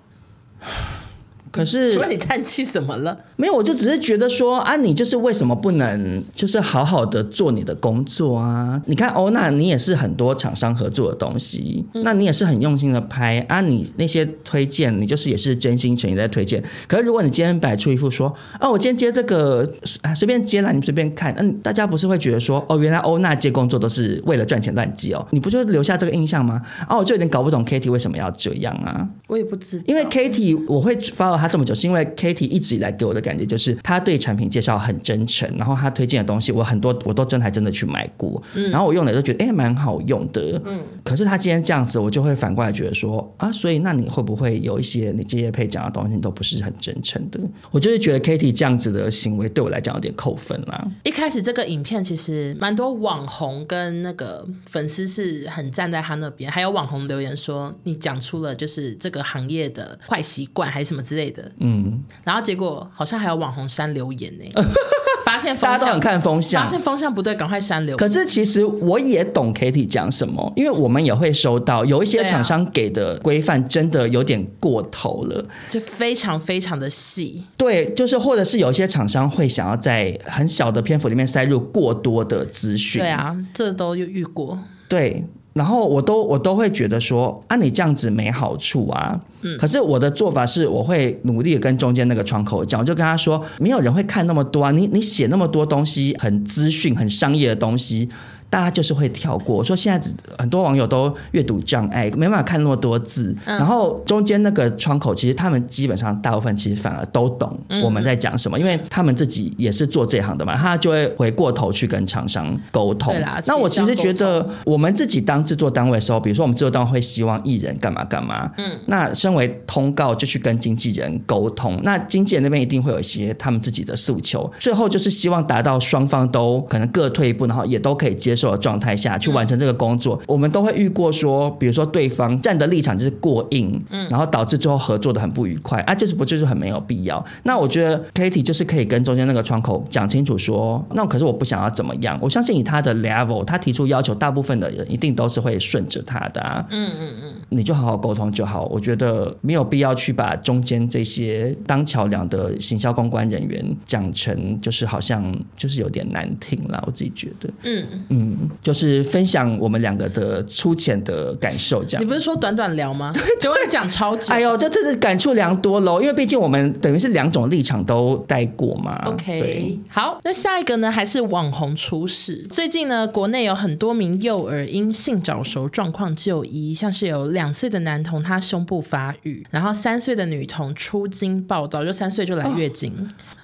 [1.54, 3.16] 可是，除了你叹气怎么了？
[3.36, 8.82] 没有，我就只是觉得说啊，你就是为什么不能就是好好的做你的工作啊？
[8.88, 16.64] 你看欧娜，你也是很多厂商合作的东西，嗯、那你也是很用心的拍啊，你那些推荐，你就是也是真心诚意在推荐。
[16.88, 19.64] 可是如果你今天摆出一副说啊，我今天接这个
[20.02, 25.24] 啊，随便接啦，你随便看，嗯，大家不是会觉得说哦，原来欧娜接工作都是为了赚钱乱接哦？
[25.30, 26.60] 你不就留下这个印象吗？
[26.88, 29.08] 啊，我就有点搞不懂 Katy 为什么要这样啊？
[29.28, 47.40] 我也不知道，因为 Katy 我会发他这么久，是因为 Katy 一直以来给我的感觉就是，他对产品介绍很真诚，然后他推荐的东西，我很多我都真还真的去买过，嗯，然后我用的都觉得哎蛮好用的，嗯，可是他今天这样子，我就会反过来觉得说啊，所以那你会不会有一些你这些配讲的东西都不是很真诚的？
[47.72, 50.88] 我就是觉得 Katy 这样子的行为对我来讲有点扣分啦。
[51.04, 61.84] 一开始这个影片其实蛮多网红跟那个粉丝是很站在他那边，还有网红留言说你讲出了就是这个行业的坏习惯还是什么之类的，嗯。
[61.86, 64.44] 嗯，然后结果好像还有网红删留言呢，
[65.26, 67.98] 发现大家都很看风向，发现风向不对，赶快删留言。
[67.98, 77.44] 可是其实我也懂 Katy 讲什么，因为我们也会收到有一些厂商给的规范真的有点过头了，就非常非常的细。
[77.58, 83.02] 对，就是或者是有一些厂商会想要在很小的篇幅里面塞入过多的资讯。
[83.02, 84.60] 对啊，这都有遇过。
[84.88, 85.26] 对。
[85.54, 89.20] 然后我都我都会觉得说啊，你这样子没好处啊。
[89.42, 89.58] 嗯。
[89.58, 94.72] 可是我的做法是，我会努力的跟中间那个窗口讲，我就跟他说，没有人会看那么多啊。
[94.72, 98.10] 你你写那么多东西，很资讯、很商业的东西。
[98.54, 103.36] 大家就是会跳过，我说现在很多网友都阅读障碍，没办法看那么多字。
[103.46, 113.12] 嗯、然后中间那个窗口，其实他们基本上大部分其实反而都懂我们在讲什么，嗯、因为他们自己也是做这行的嘛，他就会回过头去跟厂商沟通。
[113.48, 128.43] 那我其实觉得，我们自己当制作单位的时候，比如说我们制作单位会希望艺人干嘛干嘛，嗯，那身为通告就去跟经纪人沟通，那经纪人那边一定会有一些他们自己的诉求，最后就是希望达到双方都可能各退一步，然后也都可以接受。
[128.52, 137.24] 的状态下去完成这个工作，嗯、我们都会遇过说，比如说对方站的立场就是过硬，嗯，然后导致最后合作的很不愉快，啊，这是不就是很没有必要？
[137.44, 147.34] 那我觉得 Katy 就是可以跟中间那个窗口讲清楚说，那可是我不想要怎么样，我相信以他的 level，他提出要求，大部分的人一定都是会顺着他的啊，嗯嗯嗯。
[147.54, 148.66] 你就好好沟通就好。
[148.66, 156.84] 我觉得没有必要去把中间这些当桥梁的行销公关人员讲成就是好像就是有点难听啦。
[156.86, 162.04] 我自己觉得，嗯嗯，就是分享我们两个的粗浅的感受这样。
[162.04, 163.12] 你不是说短短聊吗？
[163.40, 164.32] 结果你讲超级。
[164.32, 169.02] 哎呦，这真是感触良多喽，因为毕竟我们等于是两种立场都带过嘛。
[169.06, 172.46] OK，好，那下一个呢，还是网红出事。
[172.50, 182.94] 最近呢，国内有很多名幼儿因性早熟状况就医，像是有两岁的男童他胸部发育，然后三岁的女童出经暴躁，就三岁就来月经，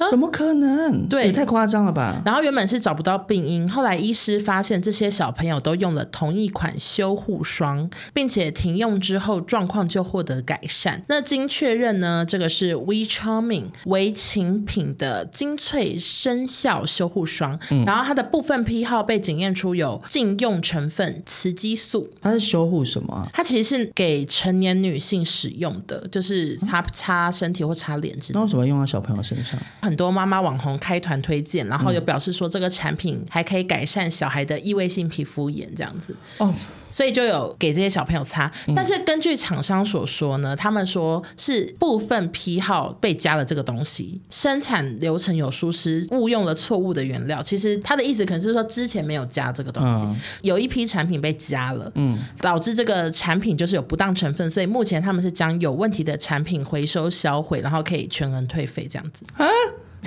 [0.10, 1.08] 怎么可能？
[1.08, 2.22] 对，也太夸张了吧？
[2.26, 11.02] 然后原本是找不到病因，后来医师发现这些小朋友都用了同一款修护霜，并且停用之后状况就获得改善。
[11.08, 22.10] 那经确认呢，这个是 We Charming 为情品的精粹生效修护霜，嗯、然后它的部分批号被检验出有禁用成分雌激素。
[22.22, 23.30] 它是修护什么、啊？
[23.34, 28.40] 它其实是给成年女性使用的，就是擦擦身体或擦脸之类的。
[28.40, 29.60] 那为什么用到小朋友身上？
[29.82, 36.16] 很多妈妈网红开团推荐，然后又表示说这个产品还可以改善小孩的异位性皮肤炎，这样子。
[36.38, 36.54] 哦。
[36.90, 47.42] 所以就有给这些小朋友擦，但是根据厂商所说呢，他们说是部分批号被加了这个东西，生产流程有疏失，误用了错误的原料。
[47.42, 59.48] 其实他的意思可能是说之前没有加这个东西，有一批产品被加了，嗯，导致这个产品就是有不当成分，所以目前他们是将有问题的产品回收销毁，然后可以全额退费这样子啊。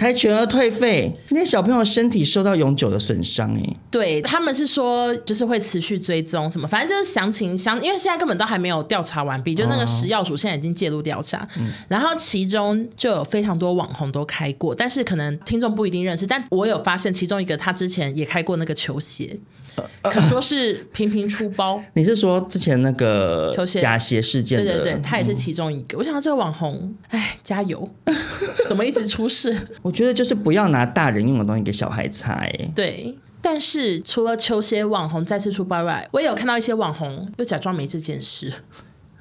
[0.03, 3.77] 才全额退费，那些小朋友身体受到永久的损伤哎。
[3.91, 11.47] 对，他们是说，就是会持续追踪什么，反正就是详情详，因为现在根本都还没有调查完毕，就那个食药署现在已经介入调查。
[11.89, 19.39] 然后其中就有非常多网红都开过，但是可能听众不一定认识，但我有发现其中一个他之前也开过那个球鞋。
[20.03, 21.83] 可说是频频出包。
[21.95, 24.59] 你是说之前那个假鞋事件？
[24.63, 25.97] 对对对，他也是其中一个。
[25.97, 27.89] 嗯、我想到这个网红，哎，加油！
[28.69, 29.57] 怎么一直出事？
[29.83, 32.33] 我觉得就是不要拿大人用的东西给小孩擦。
[32.35, 33.17] 哎，对。
[33.45, 38.53] 但是除了球鞋网红再次出包外，我也有看到一些网红又假装没这件事，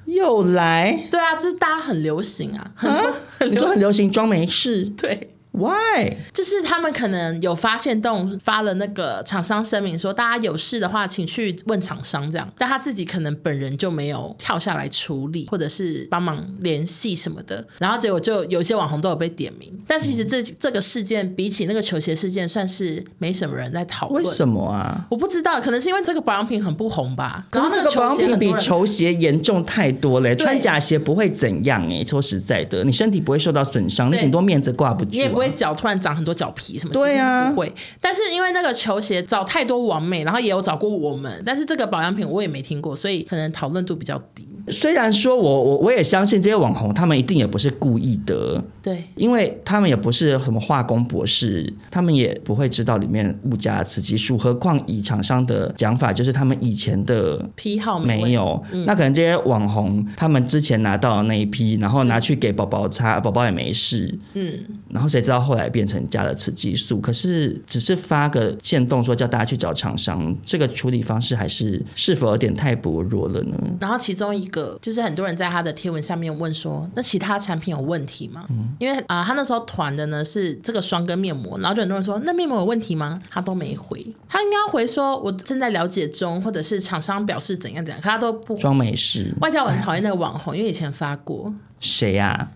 [0.04, 0.96] 又来。
[1.10, 4.84] 对啊，这是大家很流行啊，很啊很流行，你说很流行装没事？
[4.96, 5.30] 对。
[5.52, 6.16] Why？
[6.32, 12.50] 就是他们可能有发现动发了那个厂商声明说，大家有事的话，请去问厂商这样。
[12.56, 17.64] 但他自己可能本人就没有跳下来处理，或者是帮忙联系什么的。
[17.78, 19.70] 然后结果就有些网红都有被点名。
[19.86, 24.24] 但其实这、嗯、这个事件比起那个球鞋事件，算是没什么人在讨论。
[24.24, 25.06] 为什么啊？
[25.10, 27.46] 我不知道，可能是因为这个保养品很不红吧。
[27.52, 30.34] 然后这个保养品比球鞋严重太多了。
[30.36, 35.41] 穿假鞋不会怎样哎，说实在的，你身体不会受到损伤，你顶多面子挂不住、啊。
[35.50, 36.92] 脚突然长很多脚皮什么？
[36.92, 37.72] 对呀，不会。
[38.00, 44.48] 但是因为那个球鞋找太多网美，然后也有找过我们，但是这个保养品我也没听过，所以可能讨论度比较低。
[44.68, 54.38] 虽然说我我我也相信这些网红，他们一定也不是故意的，对，因为他们也不是什么化工博士，他们也不会知道里面物加雌激素。
[54.38, 67.00] 何况以厂商的讲法，就是他们以前的批号没有，嗯、那可能这些网红他们之前拿到的那一批，然后拿去给宝宝擦，宝宝也没事，嗯，然后谁知道后来变成加了雌激素？
[67.00, 73.56] 可是只是发个限动说叫大家去找厂商，这个处理方式还是是否有点太薄弱了呢？
[73.80, 78.46] 然后其中一个就是很多人在他的贴文下面问说，那其他产品有问题吗？
[78.50, 83.20] 嗯、因为啊、呃，他那时候团的呢是这个霜跟面膜，然后就很多人说那面膜有问题吗？
[83.28, 89.34] 他都没回，他应该要回说我正在了解中，或者是厂商表示怎样怎样，可他都不装没事。
[89.40, 92.28] 外加我很讨厌那个网红，因为以前发过谁呀？
[92.28, 92.50] 啊？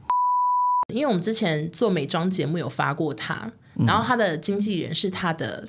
[0.94, 3.50] 因为我们之前做美妆节目有发过他，
[3.86, 5.66] 然后他的经纪人是他的，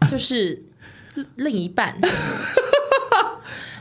[0.00, 0.62] 嗯、就是
[1.36, 1.96] 另一半。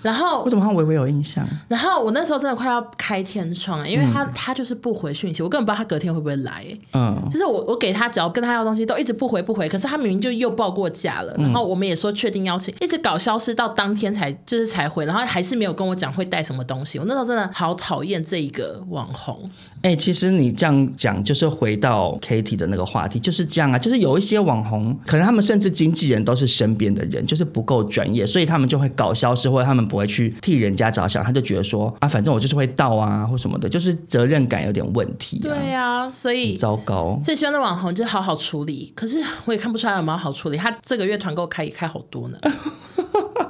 [0.08, 1.46] 然后我怎么好像微微有印象？
[1.67, 6.65] 然后我那时候真的快要开天窗，因为他、嗯、他就是不回讯息，我根本不知道他隔天会不会来。
[6.93, 16.98] 嗯，就是我我给他只要跟他要东西都一直不回不回，可是他明明就又报过价了，然后我们也说确定邀请，一直搞消失到当天才就是才回，然后还是没有跟我讲会带什么东西。
[17.00, 19.50] 我那时候真的好讨厌这一个网红。
[19.82, 29.88] 哎、欸，其实你这样讲就是回到 Katie 的那个话题，就是这样啊，就是有一些网红，可能他们甚至经纪人都是身边的人，就是不够专业，所以他们就会搞消失，或者他们。
[29.88, 35.43] 不会去替人家着想，他就觉得说啊，反正我就是会到啊，或什么的，就是责任感有点问题、啊。
[35.43, 37.19] 对啊，所以糟糕。
[37.21, 38.91] 所以希望那网红就好好处理。
[38.95, 40.57] 可是我也看不出来有没有好处理。
[40.57, 42.38] 他这个月团购开也开好多呢。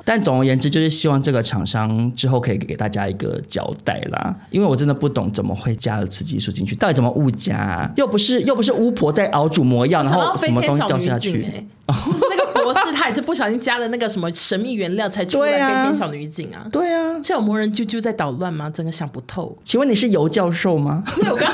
[0.05, 4.33] 但总而言之，就是希望这个厂商之后可以给大家一个交代啦。
[4.49, 7.91] 因为我真的不懂怎么会加了雌激素进去，到底怎么误加、啊？
[7.97, 11.43] 又不是又不是巫婆在熬煮魔药，然后什么东西掉下去？
[11.43, 12.47] 就是那个。
[12.67, 16.67] 博士他也是不小心加了那个什么神秘原料才出来 变天小女警啊。
[16.71, 18.69] 对啊，现在有魔人啾啾在捣乱吗？
[18.69, 19.57] 真的想不透。
[19.63, 21.03] 请问你是尤教授吗？
[21.15, 21.51] 对，我刚。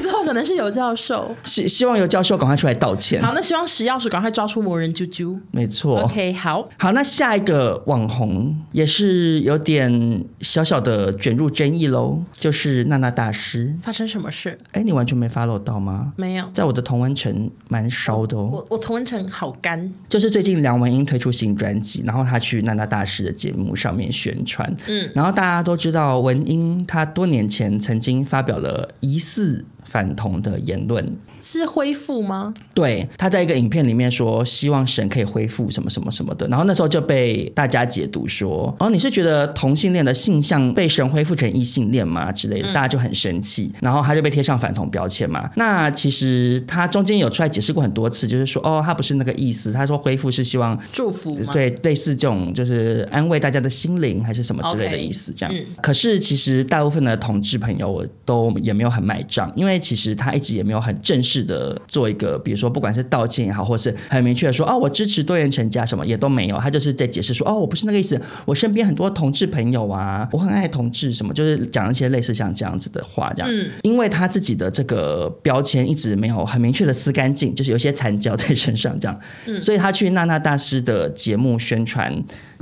[0.00, 1.36] 没错，可能是有教授。
[1.44, 3.22] 希希望有教授赶快出来道歉。
[3.22, 5.38] 好，那希望石钥匙赶快抓出魔人啾啾。
[5.50, 6.00] 没错。
[6.00, 6.66] OK，好。
[6.78, 13.74] 好，那下一个网红也是有点小小的卷入争议喽，就是娜娜大师。
[13.82, 14.58] 发生什么事？
[14.72, 16.12] 哎，你完全没 follow 到吗？
[16.16, 16.46] 没有。
[16.54, 18.48] 在我的同文城蛮烧的哦。
[18.50, 19.92] 我我同文城好干。
[20.08, 24.74] 就是最近梁文音推出新专辑，然后他去娜娜大师的节目上面宣传。
[24.86, 25.10] 嗯。
[25.14, 29.64] 然后大家都知道文音，他多年前曾经发表了疑似。
[29.90, 31.04] 反同的言论。
[31.40, 32.52] 是恢复吗？
[32.74, 45.50] 对，他在一个影片里面说，希望神可以恢复什么什么什么的，然后那时候就被大家解读说，哦，你是觉得同性恋的性向被神恢复成异性恋吗之类的，大家就很生气，然后他就被贴上反同标签嘛。
[45.56, 55.54] 那其实他中间有出来解释过很多次，就是说，哦，他不是那个意思，他说恢复是希望祝福，对，类似这种就是安慰大家的心灵还是什么之类的意思，这样。
[55.82, 61.29] 可是其实大部分的同志朋友我都也没有很买账，因为其实他一直也没有很正式。
[61.30, 82.12] 是的，做一个，比如说，不管是道歉也好，或是很明确的说，哦，我支持多元成家，什么也都没有，他就是在解释说，哦，我不是那个意思，我身边很多同志朋友啊，我很爱同志，什么就是讲一些类似像这样子的话，这样，嗯，因为他自己的这个标签一直没有很明确的撕干净，就是有些残胶在身上，这样，嗯，所以他去娜娜大师的节目宣传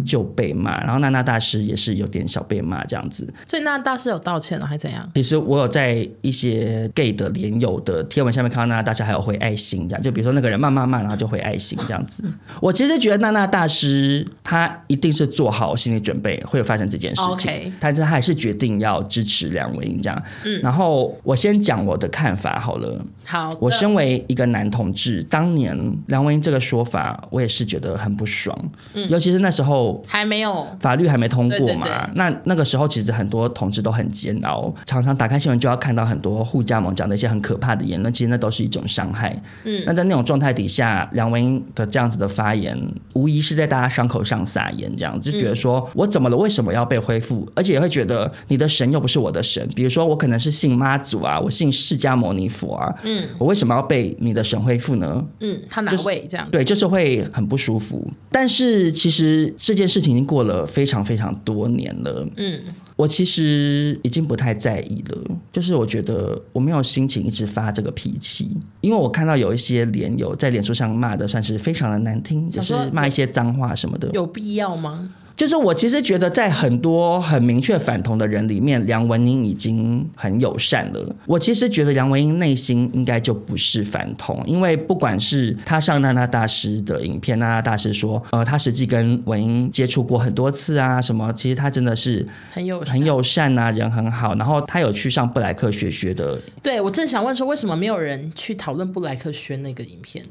[0.04, 5.10] 就被骂，然后娜娜大师也是有点小被骂这样子，所以娜娜大师有道歉了，还怎样？
[5.14, 8.68] 其实我有在一些 gay 的连友的贴文下面看到。
[8.68, 12.22] 娜娜大师还有回爱心这样，就比如说那个人骂骂骂，然后就回爱心这样子。
[12.60, 20.22] 我其实觉得娜娜大师他一定是做好心理准备会有发生这件事情.但是他还是决定要支持梁文英这样。
[20.44, 23.02] 嗯，然后我先讲我的看法好了。
[23.24, 25.74] 好，我身为一个男同志，当年
[26.08, 28.54] 梁文英这个说法，我也是觉得很不爽。
[28.92, 38.48] 嗯，尤其是那时候还没有法律还没通过嘛，那那个时候其实很多同志都很煎熬，常常打开新闻就要看到很多护家盟讲的一些很可怕的言论，其实那都。
[38.50, 39.40] 是一种伤害。
[39.64, 42.76] 嗯，那在那种状态底下，梁文英的这样子的发言，
[43.12, 46.36] 无疑是在大家伤口上撒盐，这样就觉得说我怎么了？
[46.36, 47.48] 为什么要被恢复？
[47.54, 49.64] 而且也会觉得你的神又不是我的神。
[49.76, 55.24] 比如说，我可能是信妈祖啊，我信释迦牟尼佛啊，嗯，我为什么要被你的神恢复呢？
[55.40, 56.48] 嗯，他哪位这样？
[56.50, 58.10] 对，就是会很不舒服。
[58.30, 62.28] 但是其实这件事情已经过了非常非常多年了。
[62.36, 62.60] 嗯。
[62.96, 65.18] 我其实已经不太在意了，
[65.52, 75.08] 就是我觉得我没有心情一直发这个脾气，因为我看到有一些脸友在脸书上骂的算是非常的难听，就是骂一些脏话什么的，有必要吗？
[75.38, 81.14] 就是我其实觉得，在很多很明确反同的人里面，梁文音已经很友善了。
[81.26, 94.34] 我其实觉得梁文音内心应该就不是反同，因为不管是他上娜娜大师的影片，娜娜大师说，呃，他实际跟文英接触过很多次啊，什么，其实他真的是很友很友善啊，人很好。
[94.34, 96.36] 然后他有去上布莱克学学的。
[96.60, 100.24] 对，我正想问说，为什么没有人去讨论布莱克学那个影片？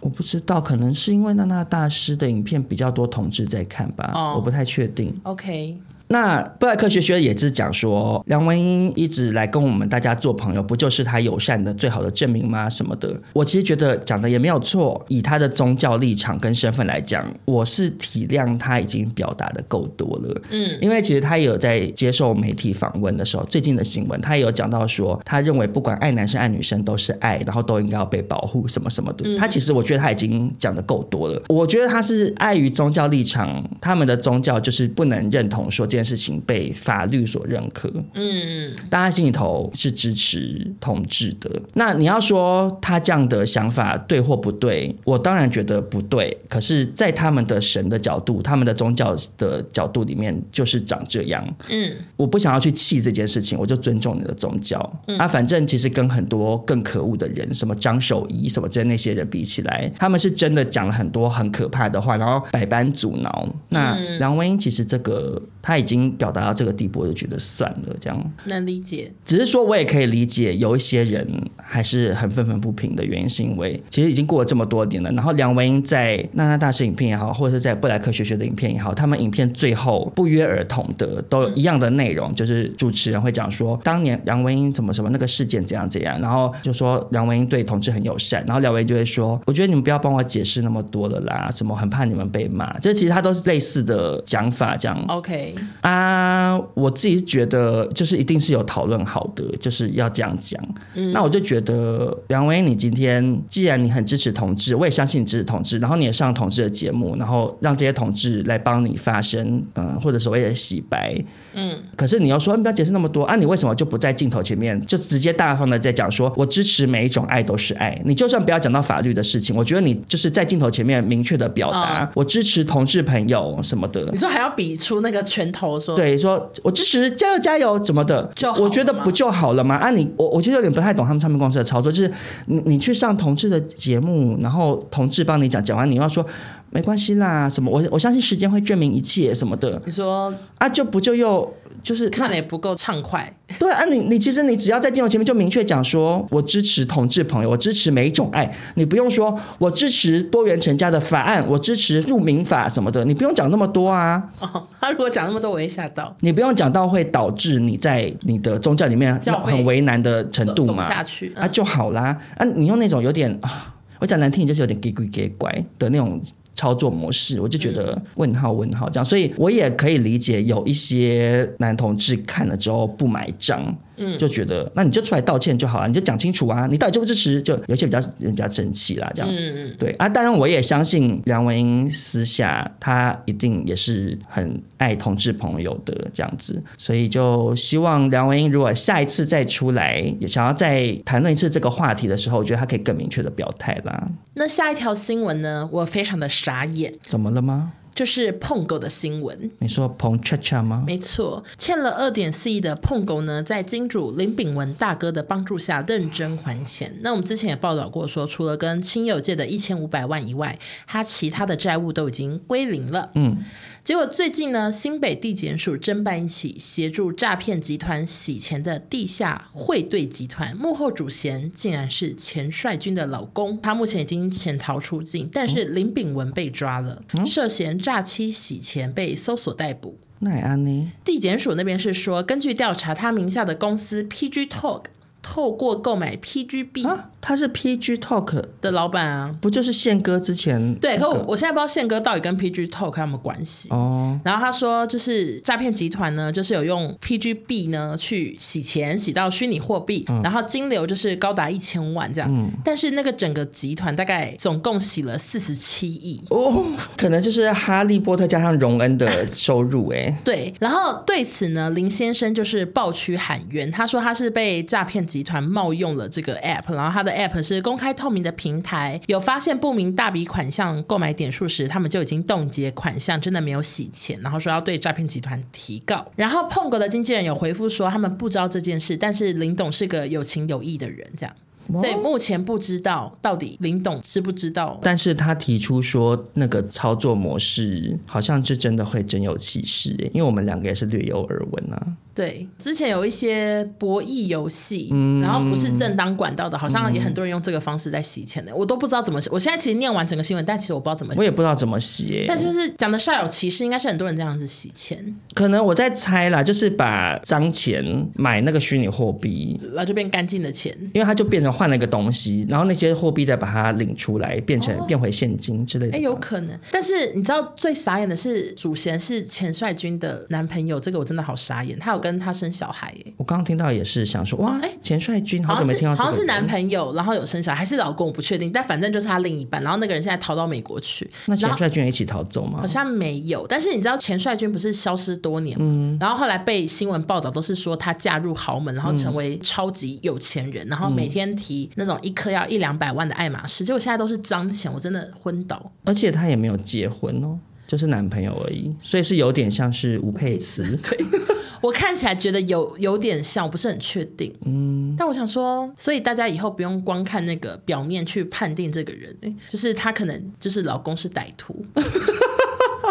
[0.00, 5.14] 我不知道，可能是因为娜娜大师的影片比较多同志在看吧，oh, 我不太确定。
[5.24, 5.78] OK。
[6.12, 12.68] 那布莱克学学也是讲说，梁文英一直来跟我们大家做朋友，不就是他友善的最好的证明吗？
[12.68, 15.00] 什么的，我其实觉得讲的也没有错。
[15.06, 20.42] 以他的宗教立场跟身份来讲，我是体谅他已经表达的够多了。
[20.50, 29.28] 嗯，因为其实他也有在接受媒体访问的时候，最近的新闻他也有讲到说，他认为不管爱男生爱女生都是爱，然后都应该要被保护什么什么的。
[29.28, 31.40] 嗯，他其实我觉得他已经讲的够多了。
[31.48, 41.50] 我觉得他是碍于宗教立场，他们的宗教就是不能认同说这件事情被法律所认可，嗯，大家心里头是支持同志的。
[41.74, 46.36] 那你要说他这样的想法对或不对，我当然觉得不对。
[46.48, 51.46] 可是，在他们的神的角度，他们的宗教的角度里面，就是长这样。
[51.68, 54.80] 嗯，我不想要去气这件事情，我就尊重你的宗教。
[55.06, 63.48] 嗯、啊，反正其实跟很多更可恶的人，什么张守仪什么这那些人比起来，他们是真的讲了很多很可怕的话，然后百般阻挠。
[63.68, 66.30] 那梁文英其实这个他已经表。
[66.30, 69.12] 达到这个地步，我就觉得算了，这样能理解。
[69.24, 71.26] 只是说我也可以理解，有一些人
[71.56, 75.10] 还是很愤愤不平的原因，是因为其实已经过了这么多年了。
[75.10, 95.56] 然后梁文英在娜娜大师影片也好，或者是在布莱克学学的影片也好，他们影片最后不约而同的都有一样的内容，嗯、就是主持人会讲说，当年梁文英怎么什么那个事件怎样怎样，然后就说梁文英对同志很友善，然后梁文音就会说，我觉得你们不要帮我解释那么多了啦，什么很怕你们被骂，就是其实他都是类似的讲法，这样 OK。
[95.80, 100.62] 啊，我自己是觉得就是一定是有讨论好的，就是要这样讲。
[100.94, 111.16] 嗯，那我就觉得梁威，你今天既然你很支持同志，我也相信你支持同志，然后你也上同志的节目，然后让这些同志来帮你发声，嗯，或者所谓的洗白，
[111.54, 111.78] 嗯。
[111.96, 118.00] 可是你要说，你不要解释那么多啊，你为什么就不在镜头前面就直接大方的在讲说，我支持每一种爱都是爱？
[118.04, 124.04] 你就算不要讲到法律的事情，我觉得你就是在镜头前面明确的表达，哦、我支持同志朋友什么的。
[124.12, 125.94] 你说还要比出那个拳头说？
[125.94, 128.28] 对，说我支持，加油加油，怎么的？
[128.34, 129.76] 就我觉得不就好了吗？
[129.76, 132.10] 啊你，你我我其实有点不太懂他们唱片公司的操作，就是
[132.46, 136.24] 你你去上同志的节目，然后同志帮你讲，讲完你要说
[136.70, 139.80] 没关系啦，什么我我相信时间会证明一切什么的。
[139.84, 141.52] 你说啊，就不就又。
[141.82, 154.22] 就是看的也不够畅快，对啊，你你其实你只要在镜头前面就明确讲说，我支持同志朋友，我支持每一种爱，你不用说我支持多元成家的法案，我支持入民法什么的，你不用讲那么多啊。
[154.40, 156.14] 哦，他如果讲那么多，我会吓到。
[156.20, 160.88] 你不用讲到会导致你在你的宗教里面很为难的程度嘛？
[160.88, 162.16] 下去、嗯、啊就好啦。
[162.36, 166.20] 啊，你用那种有点啊，我讲难听，就是有点给鬼给怪的那种。
[166.60, 173.74] 操作模式，我就觉得问号问号这样，所以我也可以理解有一些男同志看了之后不买账。
[174.00, 177.40] 嗯，就觉得那你就出来道歉就好了，你就讲清楚啊，你到底支不支持？
[177.40, 179.30] 就有些比较人家生气啦，这样。
[179.30, 194.08] 嗯嗯，对啊，当然我也相信梁文英私下她一定也是很爱同志朋友的这样子，所以就希望梁文英如果下一次再出来，也想要再谈论一次这个话题的时候，我觉得她可以更明确的表态啦。
[194.34, 195.68] 那下一条新闻呢？
[195.70, 197.72] 我非常的傻眼，怎么了吗？
[198.00, 200.82] 就是碰狗的新闻，你说彭恰恰吗？
[200.86, 206.90] 没错，欠了二点四亿的碰狗呢，在金主林炳文大哥的帮助下认真还钱。
[207.02, 213.10] 那我们之前也报道过说，除了跟亲友借的一千五百万以外，他其他的债务都已经归零了。
[213.16, 213.36] 嗯。
[213.82, 223.58] 结果最近呢，新北地检署侦办一起协助诈骗集团洗钱的地下汇兑集团，幕后主嫌竟然是钱帅军的老公。
[223.60, 229.98] 他目前已经潜逃出境，但是林炳文被抓了，嗯、涉嫌诈欺洗钱被搜索逮捕。
[230.18, 230.92] 那安呢？
[231.02, 234.84] 地检署那边是说，根据调查，他名下的公司 PG Talk。
[235.22, 240.80] 透过购买 PGB，啊，他是 PG Talk 的老板啊，不就是宪哥之前、那个？
[240.80, 244.18] 对，可我我现在不知道宪哥到底跟 PG Talk 有没有关系哦。
[244.24, 252.30] 然后他说，就是诈骗集团呢，就是有用 PGB 呢去洗钱，洗到虚拟货币，嗯、然后金流就是高达一千万这样。
[252.32, 256.64] 嗯、但是那个整个集团大概总共洗了四十七亿哦，
[256.96, 260.16] 可能就是哈利波特加上荣恩的收入哎、欸。
[260.24, 265.00] 对，然后对此呢，林先生就是爆区喊冤，他说他是被诈骗。
[265.10, 276.06] 集团冒用了这个 app，然后他的 app 是公开透明的平台，有发现不明大笔款项购买点数时，他们就已经冻结款项，真的没有洗钱，然后说要对诈骗集团提告。
[276.16, 281.34] 然后碰狗的经纪人有回复说，他们不知道这件事，但是林董是个有情有义的人，这样。
[281.72, 291.86] 所以目前不知道到底林董知不知道，但是他提出说那个操作模式好像是真的会真有其事，因为我们两个也是略有耳闻啊。
[292.14, 299.30] 对，之前有一些博弈游戏，嗯、然后不是正当管道的，好像也很多人用这个方式在洗钱的，我都不知道怎么洗。
[299.30, 302.24] 我现在其实念完整个新闻，但其实我不知道怎么洗，我也不知道怎么洗。
[302.26, 305.14] 但就是讲的煞有其事，应该是很多人这样子洗钱。
[305.34, 307.82] 可能我在猜啦，就是把脏钱
[308.14, 315.96] 买那个虚拟货币，然后就变干净的钱，因为它就变成换了一个东西，然后那些货币再把它领出来，变成、哦、变回现金之类的。
[315.96, 316.58] 哎，有可能。
[316.72, 321.78] 但是你知道最傻眼的是，主贤是钱帅军的男朋友，这个我真的好傻眼。
[321.78, 323.14] 他有跟他生小孩耶。
[323.18, 328.50] 我刚刚听到也是想说，哇，哎，钱帅军好久没听到，好像是男朋友，然后有生小孩，还是老公，我不确定。
[328.50, 331.08] 但反正就是他另一半，然后那个人现在逃到美国去。
[331.26, 332.58] 那钱帅军也一起逃走吗？
[332.60, 333.46] 好像没有。
[333.46, 335.66] 但是你知道钱帅军不是消失多年吗？
[335.68, 345.70] 嗯、然后后来被新闻报道都是说他嫁入豪门，然后成为超级有钱人，嗯、然后每天提那种一颗要一两百万的爱马仕，结果现在都是脏钱，我真的昏倒。
[345.84, 347.38] 而且他也没有结婚哦，
[347.70, 350.64] 就是男朋友而已，所以是有点像是吴佩慈。
[350.82, 350.98] 对。
[351.62, 354.34] 我看起来觉得有有点像，我不是很确定。
[354.44, 359.14] 嗯，但我想说，所以大家以后不用光看那个表面去判定这个人，
[359.48, 361.64] 就是他可能就是老公是歹徒。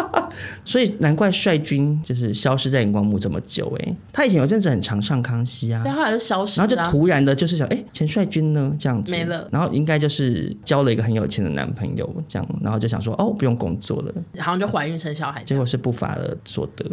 [0.64, 8.74] 所以难怪帅军就是消失在荧光幕这么久哎，他以前有阵子很常上康熙啊，对，后来就消失，然后就突然的就是想，哎，钱帅军呢？
[8.78, 9.12] 这样子。
[9.12, 16.84] 没了，然后应该就是交了一个很有钱的男朋友，这样，然后就想说，哦，不用工作了，好像就怀孕生小孩，结果是不法的所得。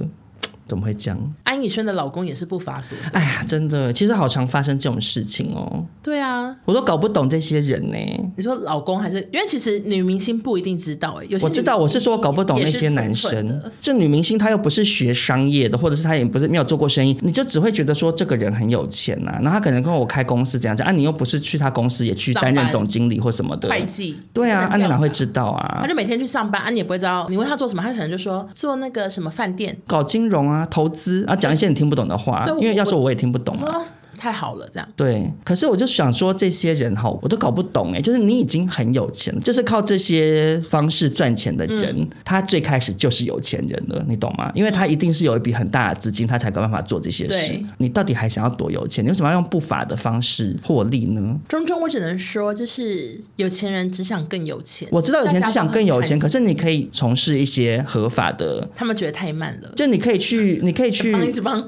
[0.67, 1.17] 怎么会这样？
[1.43, 3.17] 啊，安以轩的老公也是不法所得。
[3.17, 5.85] 哎呀，真的，其实好常发生这种事情哦。
[6.03, 7.97] 对啊，我都搞不懂这些人呢。
[8.35, 13.61] 你说老公还是因为其实女明星不一定知道哎，有些我知道，我是说我搞不懂那些男生。
[13.81, 19.39] 这女明星她又不是学商业的，或者是她也不是没有做过生意，你就只会觉得说这个人很有钱呐、啊。
[19.41, 24.17] 然后他可能跟我开公司这样讲啊，你又不是去他公司也去担任总经理或什么的会计。
[24.33, 25.79] 对啊，啊你哪会知道啊？
[25.81, 27.27] 他就每天去上班啊，你也不会知道。
[27.29, 33.81] 你问他做什么，他可能就说做那个什么饭店，搞金融啊，投资啊，讲一些你听不懂的话，因为要说我也听不懂啊。
[34.17, 35.31] 太好了，这样对。
[35.43, 38.01] 可是我就想说，这些人哈，我都搞不懂哎。
[38.01, 44.51] 就是你已经很有钱了，就是靠这些方式赚钱的人，嗯、他最开始就是有钱人了，你懂吗？
[44.55, 47.59] 因为他一定是有一笔很大的资金，他才有办法做这些事。
[47.77, 49.03] 你到底还想要多有钱？
[49.03, 51.39] 你为什么要用不法的方式获利呢？
[51.47, 54.87] 中中，我只能说，就是有钱人只想更有钱。
[54.91, 58.67] 我知道有钱只想更有钱，可是你可以从事一些合法的。
[58.75, 61.13] 他们觉得太慢了，就你可以去，你可以去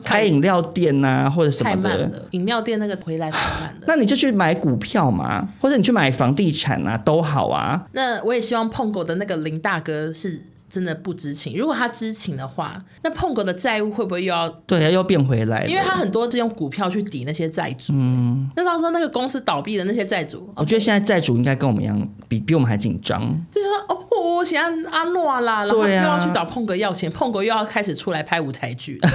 [0.04, 2.28] 开饮料店呐、啊，或者什么的。
[2.40, 7.86] 饮料店那个回来太慢了，那你就去买股票嘛，或者你去买房地产啊，都好啊。
[7.92, 15.66] 那我也希望碰狗的那个林大哥是真的不知情，如果他知情的话，那碰狗的债务会不会又要对啊，又变回来？
[15.66, 17.92] 因为他很多是用股票去抵那些债主。
[17.96, 23.22] 嗯，那到时候那个公司倒闭的那些债主，我觉得现在债主应该跟我们一样，比比我们还紧张。
[23.52, 24.06] 就是说哦，
[24.38, 24.62] 我钱
[24.92, 29.00] 阿诺啦，然后又要去找碰哥要钱，碰哥又要开始出来拍舞台剧。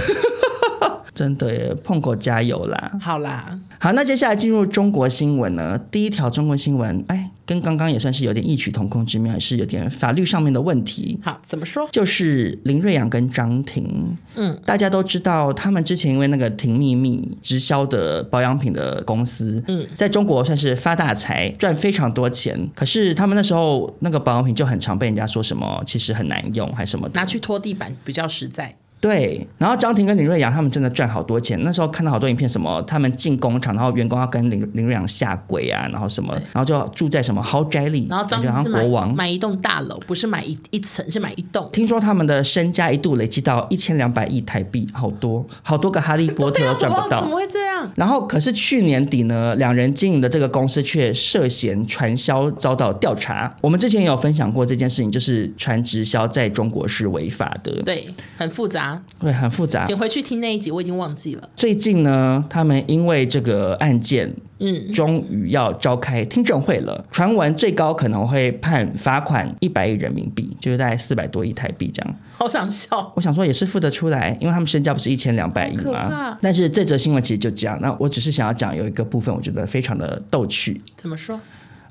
[1.14, 2.90] 真的耶，碰狗加油啦！
[3.00, 5.78] 好啦，好，那接下来进入中国新闻呢？
[5.90, 11.20] 第一条中国新闻，哎，跟刚刚也算是有点异曲同工之妙，还是有点法律上面的问题。
[11.22, 11.86] 好，怎么说？
[11.92, 22.58] 就是林瑞阳跟张婷，嗯，大家都知道，他们之前因为那个婷秘密直销的保养品的公司，嗯，在中国算是发大财，赚非常多钱。
[22.74, 28.74] 可是他们那时候那个保养品就很常被人家说什么，其实很难用，还是什么的，拿去拖地板比较实在。
[29.04, 31.62] 对，然后张庭跟林瑞阳他们真的赚好多钱。
[31.62, 41.68] 那时候看到好多影片，什么他们进工厂，然后员工要跟林林瑞阳下跪啊，然后什么，然后就住在什么豪宅里，然后张庭是买国王买一栋大楼，不是买一一层，是买一栋。
[41.70, 47.92] 听说他们的身家一度累积到一千两百亿台币，好多好多个哈利波特都赚不到，怎么会这样？
[47.96, 53.54] 然后可是去年底呢，两人经营的这个公司却涉嫌传销遭到调查。
[53.60, 58.06] 我们之前也有分享过这件事情，就是传直销在中国是违法的，对，
[58.36, 59.00] 很复杂。
[59.20, 59.84] 对，很复杂。
[59.84, 61.48] 请回去听那一集，我已经忘记了。
[61.54, 67.04] 最近呢，他们因为这个案件，嗯，终于要召开听证会了。
[67.10, 72.16] 传闻最高可能会判罚款一百亿人民币，就是大概四百多亿台币这样。
[72.36, 73.12] 好想笑。
[73.14, 76.36] 我想说也是付得出来，因为他们身价不是一千两百亿吗？
[76.42, 77.78] 但是这则新闻其实就这样。
[77.80, 80.80] 那我只是想要讲有一个部分，我觉得非常的逗趣。
[80.96, 81.40] 怎么说？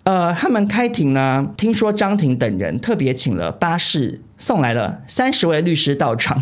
[0.03, 6.41] 呃，他们开庭呢，听说张庭等人特别请了巴士送来了三十位律师到场。